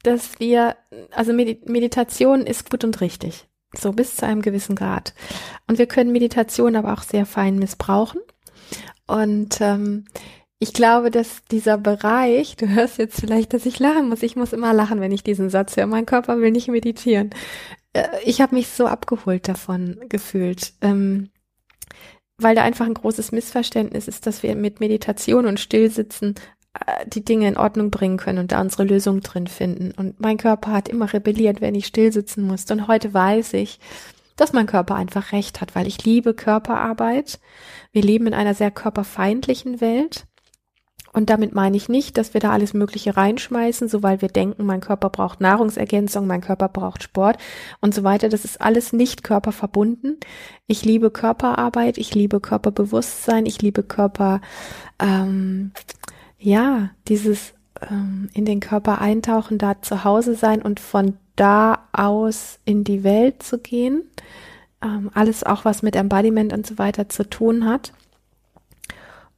dass 0.03 0.39
wir, 0.39 0.75
also 1.11 1.33
Meditation 1.33 2.41
ist 2.41 2.69
gut 2.69 2.83
und 2.83 3.01
richtig. 3.01 3.47
So 3.75 3.91
bis 3.91 4.15
zu 4.15 4.25
einem 4.25 4.41
gewissen 4.41 4.75
Grad. 4.75 5.13
Und 5.67 5.79
wir 5.79 5.87
können 5.87 6.11
Meditation 6.11 6.75
aber 6.75 6.93
auch 6.93 7.01
sehr 7.01 7.25
fein 7.25 7.57
missbrauchen. 7.57 8.21
Und 9.07 9.59
ähm, 9.61 10.05
ich 10.63 10.73
glaube, 10.73 11.11
dass 11.11 11.43
dieser 11.51 11.77
Bereich, 11.77 12.55
du 12.55 12.69
hörst 12.69 12.97
jetzt 12.97 13.19
vielleicht, 13.19 13.53
dass 13.53 13.65
ich 13.65 13.79
lachen 13.79 14.07
muss. 14.07 14.23
Ich 14.23 14.37
muss 14.37 14.53
immer 14.53 14.73
lachen, 14.73 15.01
wenn 15.01 15.11
ich 15.11 15.21
diesen 15.21 15.49
Satz 15.49 15.75
höre. 15.75 15.87
Mein 15.87 16.05
Körper 16.05 16.39
will 16.39 16.51
nicht 16.51 16.69
meditieren. 16.69 17.31
Äh, 17.91 18.07
ich 18.23 18.39
habe 18.39 18.55
mich 18.55 18.69
so 18.69 18.87
abgeholt 18.87 19.49
davon 19.49 19.99
gefühlt. 20.07 20.73
Ähm, 20.81 21.29
weil 22.37 22.55
da 22.55 22.63
einfach 22.63 22.85
ein 22.85 22.93
großes 22.93 23.33
Missverständnis 23.33 24.07
ist, 24.07 24.25
dass 24.25 24.41
wir 24.41 24.55
mit 24.55 24.79
Meditation 24.79 25.45
und 25.45 25.59
Stillsitzen 25.59 26.35
äh, 26.73 27.05
die 27.07 27.25
Dinge 27.25 27.49
in 27.49 27.57
Ordnung 27.57 27.91
bringen 27.91 28.17
können 28.17 28.39
und 28.39 28.53
da 28.53 28.61
unsere 28.61 28.85
Lösung 28.85 29.19
drin 29.19 29.47
finden. 29.47 29.91
Und 29.91 30.21
mein 30.21 30.37
Körper 30.37 30.71
hat 30.71 30.87
immer 30.87 31.11
rebelliert, 31.11 31.59
wenn 31.59 31.75
ich 31.75 31.87
still 31.87 32.13
sitzen 32.13 32.47
musste. 32.47 32.73
Und 32.73 32.87
heute 32.87 33.13
weiß 33.13 33.53
ich, 33.53 33.79
dass 34.37 34.53
mein 34.53 34.65
Körper 34.65 34.95
einfach 34.95 35.33
recht 35.33 35.59
hat, 35.59 35.75
weil 35.75 35.87
ich 35.87 36.05
liebe 36.05 36.33
Körperarbeit. 36.33 37.41
Wir 37.91 38.01
leben 38.01 38.27
in 38.27 38.33
einer 38.33 38.53
sehr 38.53 38.71
körperfeindlichen 38.71 39.81
Welt. 39.81 40.25
Und 41.13 41.29
damit 41.29 41.53
meine 41.53 41.77
ich 41.77 41.89
nicht, 41.89 42.17
dass 42.17 42.33
wir 42.33 42.41
da 42.41 42.49
alles 42.51 42.73
Mögliche 42.73 43.15
reinschmeißen, 43.15 43.87
so 43.87 44.01
weil 44.01 44.21
wir 44.21 44.29
denken, 44.29 44.65
mein 44.65 44.81
Körper 44.81 45.09
braucht 45.09 45.41
Nahrungsergänzung, 45.41 46.25
mein 46.25 46.41
Körper 46.41 46.67
braucht 46.69 47.03
Sport 47.03 47.37
und 47.81 47.93
so 47.93 48.03
weiter. 48.03 48.29
Das 48.29 48.45
ist 48.45 48.59
alles 48.59 48.93
nicht 48.93 49.23
körperverbunden. 49.23 50.17
Ich 50.65 50.83
liebe 50.83 51.11
Körperarbeit, 51.11 51.99
ich 51.99 52.15
liebe 52.15 52.39
Körperbewusstsein, 52.39 53.45
ich 53.45 53.61
liebe 53.61 53.83
Körper, 53.83 54.41
ähm, 54.99 55.71
ja, 56.39 56.89
dieses 57.07 57.53
ähm, 57.89 58.29
in 58.33 58.45
den 58.45 58.59
Körper 58.59 58.99
eintauchen, 58.99 59.59
da 59.59 59.81
zu 59.81 60.03
Hause 60.03 60.35
sein 60.35 60.61
und 60.61 60.79
von 60.79 61.17
da 61.35 61.87
aus 61.91 62.59
in 62.65 62.83
die 62.83 63.03
Welt 63.03 63.43
zu 63.43 63.59
gehen. 63.59 64.03
Ähm, 64.81 65.11
alles 65.13 65.43
auch, 65.43 65.63
was 65.63 65.83
mit 65.83 65.95
Embodiment 65.95 66.53
und 66.53 66.65
so 66.65 66.77
weiter 66.77 67.07
zu 67.07 67.29
tun 67.29 67.65
hat. 67.65 67.93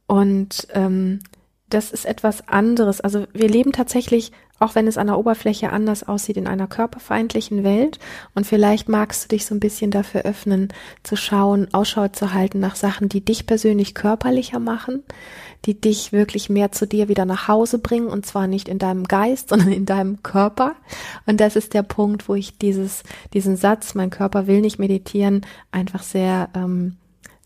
Und 0.06 0.68
ähm, 0.72 1.20
das 1.68 1.90
ist 1.90 2.06
etwas 2.06 2.46
anderes. 2.48 3.00
Also 3.00 3.26
wir 3.32 3.48
leben 3.48 3.72
tatsächlich, 3.72 4.30
auch 4.60 4.76
wenn 4.76 4.86
es 4.86 4.96
an 4.98 5.08
der 5.08 5.18
Oberfläche 5.18 5.70
anders 5.70 6.04
aussieht, 6.04 6.36
in 6.36 6.46
einer 6.46 6.68
körperfeindlichen 6.68 7.64
Welt. 7.64 7.98
Und 8.34 8.46
vielleicht 8.46 8.88
magst 8.88 9.24
du 9.24 9.28
dich 9.28 9.46
so 9.46 9.54
ein 9.54 9.60
bisschen 9.60 9.90
dafür 9.90 10.22
öffnen, 10.22 10.68
zu 11.02 11.16
schauen, 11.16 11.66
Ausschau 11.74 12.06
zu 12.08 12.32
halten 12.32 12.60
nach 12.60 12.76
Sachen, 12.76 13.08
die 13.08 13.24
dich 13.24 13.46
persönlich 13.46 13.94
körperlicher 13.94 14.60
machen, 14.60 15.02
die 15.64 15.78
dich 15.78 16.12
wirklich 16.12 16.48
mehr 16.48 16.70
zu 16.70 16.86
dir 16.86 17.08
wieder 17.08 17.24
nach 17.24 17.48
Hause 17.48 17.80
bringen. 17.80 18.06
Und 18.06 18.26
zwar 18.26 18.46
nicht 18.46 18.68
in 18.68 18.78
deinem 18.78 19.04
Geist, 19.04 19.48
sondern 19.50 19.72
in 19.72 19.86
deinem 19.86 20.22
Körper. 20.22 20.76
Und 21.26 21.40
das 21.40 21.56
ist 21.56 21.74
der 21.74 21.82
Punkt, 21.82 22.28
wo 22.28 22.34
ich 22.36 22.58
dieses, 22.58 23.02
diesen 23.34 23.56
Satz, 23.56 23.94
mein 23.94 24.10
Körper 24.10 24.46
will 24.46 24.60
nicht 24.60 24.78
meditieren, 24.78 25.44
einfach 25.72 26.04
sehr, 26.04 26.48
ähm, 26.54 26.96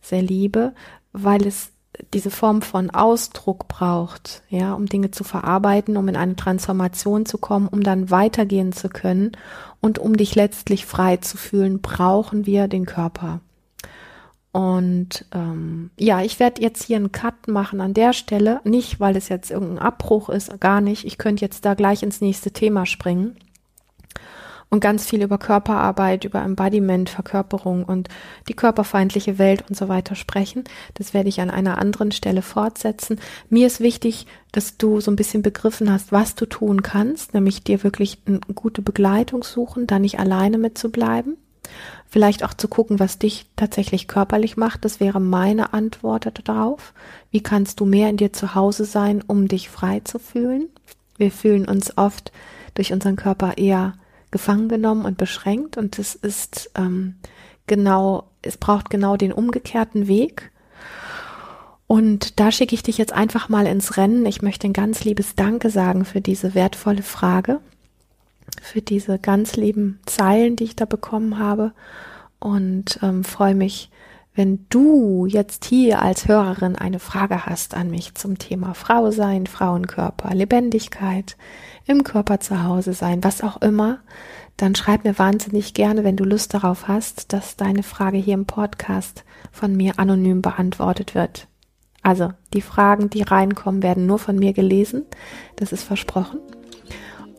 sehr 0.03 0.21
liebe, 0.21 0.75
weil 1.13 1.47
es 1.47 1.73
diese 2.15 2.31
Form 2.31 2.63
von 2.63 2.91
Ausdruck 2.91 3.69
braucht, 3.69 4.43
ja, 4.49 4.75
um 4.75 4.87
Dinge 4.87 5.11
zu 5.11 5.25
verarbeiten, 5.25 5.97
um 5.97 6.09
in 6.09 6.17
eine 6.17 6.37
Transformation 6.37 7.27
zu 7.27 7.39
kommen, 7.39 7.69
um 7.69 7.83
dann 7.83 8.11
weitergehen 8.11 8.73
zu 8.73 8.89
können 8.89 9.33
und 9.81 9.99
um 9.99 10.17
dich 10.17 10.35
letztlich 10.35 10.87
frei 10.87 11.17
zu 11.19 11.37
fühlen, 11.37 11.81
brauchen 11.81 12.47
wir 12.47 12.69
den 12.69 12.87
Körper. 12.87 13.41
Und 14.53 15.27
ähm, 15.33 15.91
ja, 15.97 16.23
ich 16.23 16.41
werde 16.41 16.61
jetzt 16.61 16.85
hier 16.85 16.97
einen 16.97 17.13
Cut 17.13 17.47
machen 17.47 17.81
an 17.81 17.95
der 17.95 18.13
Stelle, 18.13 18.61
nicht 18.65 18.99
weil 18.99 19.17
es 19.17 19.29
jetzt 19.29 19.51
irgendein 19.51 19.79
Abbruch 19.79 20.29
ist, 20.29 20.61
gar 20.61 20.81
nicht. 20.81 21.05
Ich 21.05 21.19
könnte 21.19 21.45
jetzt 21.45 21.65
da 21.65 21.75
gleich 21.75 22.03
ins 22.03 22.21
nächste 22.21 22.51
Thema 22.51 22.85
springen 22.85 23.37
und 24.71 24.81
ganz 24.81 25.05
viel 25.05 25.23
über 25.23 25.37
Körperarbeit, 25.37 26.25
über 26.25 26.41
Embodiment, 26.43 27.11
Verkörperung 27.11 27.85
und 27.85 28.09
die 28.49 28.55
körperfeindliche 28.55 29.39
Welt 29.39 29.65
und 29.69 29.77
so 29.77 29.89
weiter 29.89 30.15
sprechen. 30.15 30.65
Das 30.95 31.13
werde 31.13 31.29
ich 31.29 31.41
an 31.41 31.51
einer 31.51 31.79
anderen 31.79 32.13
Stelle 32.13 32.41
fortsetzen. 32.41 33.21
Mir 33.49 33.67
ist 33.67 33.81
wichtig, 33.81 34.27
dass 34.53 34.79
du 34.79 35.01
so 35.01 35.11
ein 35.11 35.17
bisschen 35.17 35.43
begriffen 35.43 35.93
hast, 35.93 36.13
was 36.13 36.37
du 36.37 36.47
tun 36.47 36.83
kannst, 36.83 37.35
nämlich 37.35 37.65
dir 37.65 37.83
wirklich 37.83 38.19
eine 38.27 38.41
gute 38.55 38.81
Begleitung 38.81 39.43
suchen, 39.43 39.89
da 39.89 39.99
nicht 39.99 40.21
alleine 40.21 40.57
mit 40.57 40.79
zu 40.79 40.91
bleiben. 40.91 41.37
Vielleicht 42.09 42.45
auch 42.45 42.55
zu 42.55 42.67
gucken, 42.67 42.99
was 42.99 43.19
dich 43.19 43.47
tatsächlich 43.55 44.09
körperlich 44.09 44.57
macht. 44.57 44.85
Das 44.85 44.99
wäre 44.99 45.21
meine 45.21 45.73
Antwort 45.73 46.33
darauf. 46.45 46.93
Wie 47.31 47.43
kannst 47.43 47.79
du 47.81 47.85
mehr 47.85 48.09
in 48.09 48.17
dir 48.17 48.33
zu 48.33 48.55
Hause 48.55 48.85
sein, 48.85 49.23
um 49.25 49.47
dich 49.47 49.69
frei 49.69 50.01
zu 50.01 50.19
fühlen? 50.19 50.69
Wir 51.17 51.31
fühlen 51.31 51.69
uns 51.69 51.97
oft 51.97 52.33
durch 52.75 52.93
unseren 52.93 53.17
Körper 53.17 53.59
eher 53.59 53.95
gefangen 54.31 54.69
genommen 54.69 55.05
und 55.05 55.19
beschränkt 55.19 55.77
und 55.77 55.99
es 55.99 56.15
ist 56.15 56.71
ähm, 56.77 57.17
genau, 57.67 58.25
es 58.43 58.57
braucht 58.57 58.91
genau 58.91 59.17
den 59.17 59.33
umgekehrten 59.33 60.09
Weg. 60.09 60.51
Und 61.87 62.39
da 62.39 62.53
schicke 62.53 62.75
ich 62.75 62.85
dich 62.85 62.99
jetzt 62.99 63.13
einfach 63.13 63.49
mal 63.49 63.67
ins 63.67 63.97
Rennen. 63.97 64.25
Ich 64.25 64.43
möchte 64.43 64.69
ein 64.69 64.73
ganz 64.73 65.05
liebes 65.05 65.35
Danke 65.35 65.71
sagen 65.71 66.05
für 66.05 66.21
diese 66.21 66.55
wertvolle 66.55 67.03
Frage, 67.03 67.61
für 68.63 68.81
diese 68.81 69.19
ganz 69.19 69.57
lieben 69.57 69.99
Zeilen, 70.07 70.55
die 70.55 70.65
ich 70.65 70.77
da 70.77 70.85
bekommen 70.85 71.39
habe. 71.39 71.73
Und 72.39 73.01
ähm, 73.03 73.25
freue 73.25 73.57
mich, 73.57 73.91
wenn 74.35 74.67
du 74.69 75.27
jetzt 75.27 75.65
hier 75.65 76.03
als 76.03 76.29
Hörerin 76.29 76.77
eine 76.77 76.99
Frage 77.01 77.47
hast 77.47 77.75
an 77.75 77.91
mich 77.91 78.15
zum 78.15 78.39
Thema 78.39 78.75
Frau 78.75 79.11
sein, 79.11 79.47
Frauenkörper, 79.47 80.35
Lebendigkeit, 80.35 81.37
im 81.87 82.05
Körper 82.05 82.41
zu 82.41 82.63
Hause 82.63 82.93
sein, 82.93 83.25
was 83.25 83.43
auch 83.43 83.61
immer, 83.61 83.99
dann 84.57 84.75
schreib 84.75 85.05
mir 85.05 85.19
wahnsinnig 85.19 85.75
gerne, 85.75 86.05
wenn 86.05 86.17
du 86.17 86.25
Lust 86.25 86.55
darauf 86.55 86.87
hast, 86.87 87.33
dass 87.33 87.57
deine 87.57 87.83
Frage 87.83 88.19
hier 88.19 88.35
im 88.35 88.47
Podcast 88.47 89.25
von 89.51 89.75
mir 89.75 89.99
anonym 89.99 90.43
beantwortet 90.43 91.15
wird. 91.15 91.49
Also 92.03 92.33
die 92.55 92.63
Fragen, 92.63 93.11
die 93.11 93.23
reinkommen, 93.23 93.83
werden 93.83 94.07
nur 94.07 94.19
von 94.19 94.37
mir 94.37 94.53
gelesen. 94.53 95.07
Das 95.57 95.73
ist 95.73 95.83
versprochen. 95.83 96.41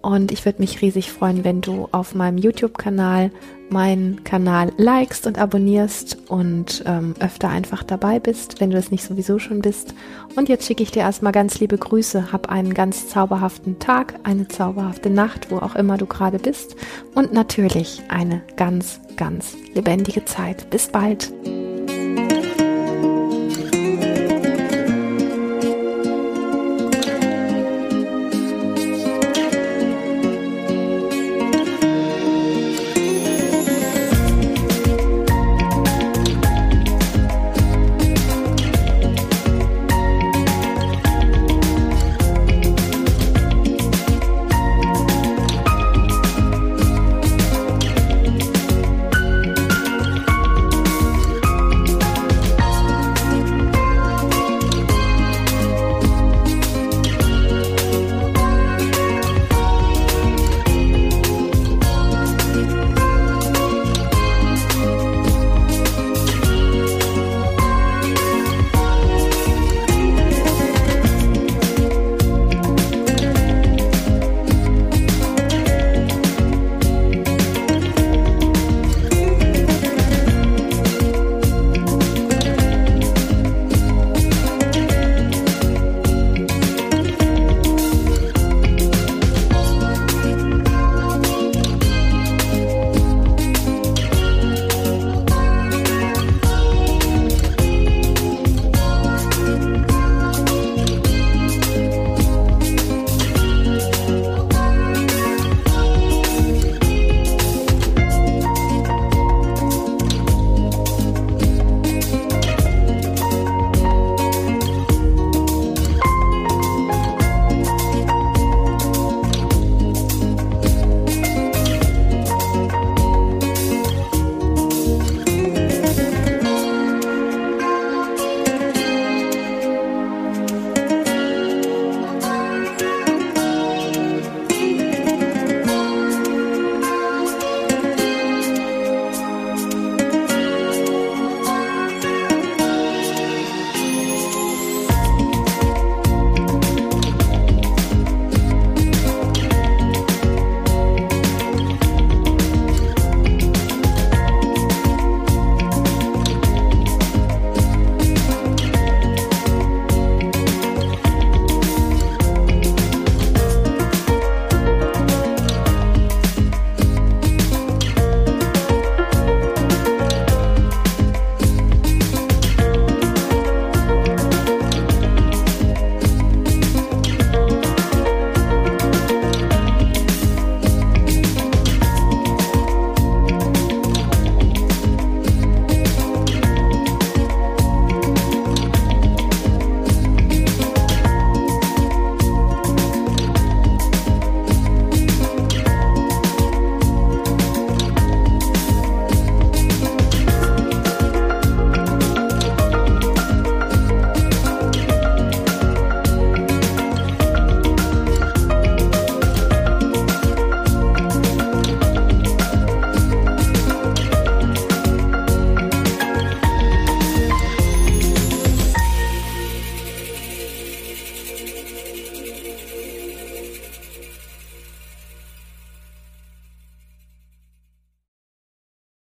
Und 0.02 0.32
ich 0.32 0.46
würde 0.46 0.62
mich 0.62 0.82
riesig 0.82 1.12
freuen, 1.12 1.44
wenn 1.44 1.62
du 1.62 1.88
auf 1.92 2.16
meinem 2.16 2.38
YouTube-Kanal 2.38 3.32
meinen 3.72 4.24
Kanal 4.24 4.74
likest 4.78 5.28
und 5.28 5.40
abonnierst 5.40 6.18
und 6.28 6.84
ähm, 6.86 7.14
öfter 7.20 7.50
einfach 7.50 7.84
dabei 7.84 8.20
bist, 8.20 8.60
wenn 8.60 8.70
du 8.70 8.78
es 8.78 8.92
nicht 8.92 9.04
sowieso 9.04 9.40
schon 9.40 9.62
bist. 9.62 9.94
Und 10.36 10.50
jetzt 10.50 10.66
schicke 10.66 10.84
ich 10.84 10.92
dir 10.92 11.00
erstmal 11.00 11.32
ganz 11.32 11.60
liebe 11.60 11.78
Grüße. 11.78 12.32
Hab 12.32 12.50
einen 12.50 12.74
ganz 12.74 13.08
zauberhaften 13.08 13.80
Tag, 13.80 14.16
eine 14.24 14.48
zauberhafte 14.48 15.10
Nacht, 15.10 15.52
wo 15.52 15.58
auch 15.58 15.76
immer 15.76 15.98
du 15.98 16.06
gerade 16.06 16.38
bist. 16.38 16.76
Und 17.16 17.34
natürlich 17.34 18.02
eine 18.10 18.42
ganz, 18.58 19.00
ganz 19.16 19.56
lebendige 19.74 20.26
Zeit. 20.26 20.70
Bis 20.70 20.90
bald. 20.90 21.32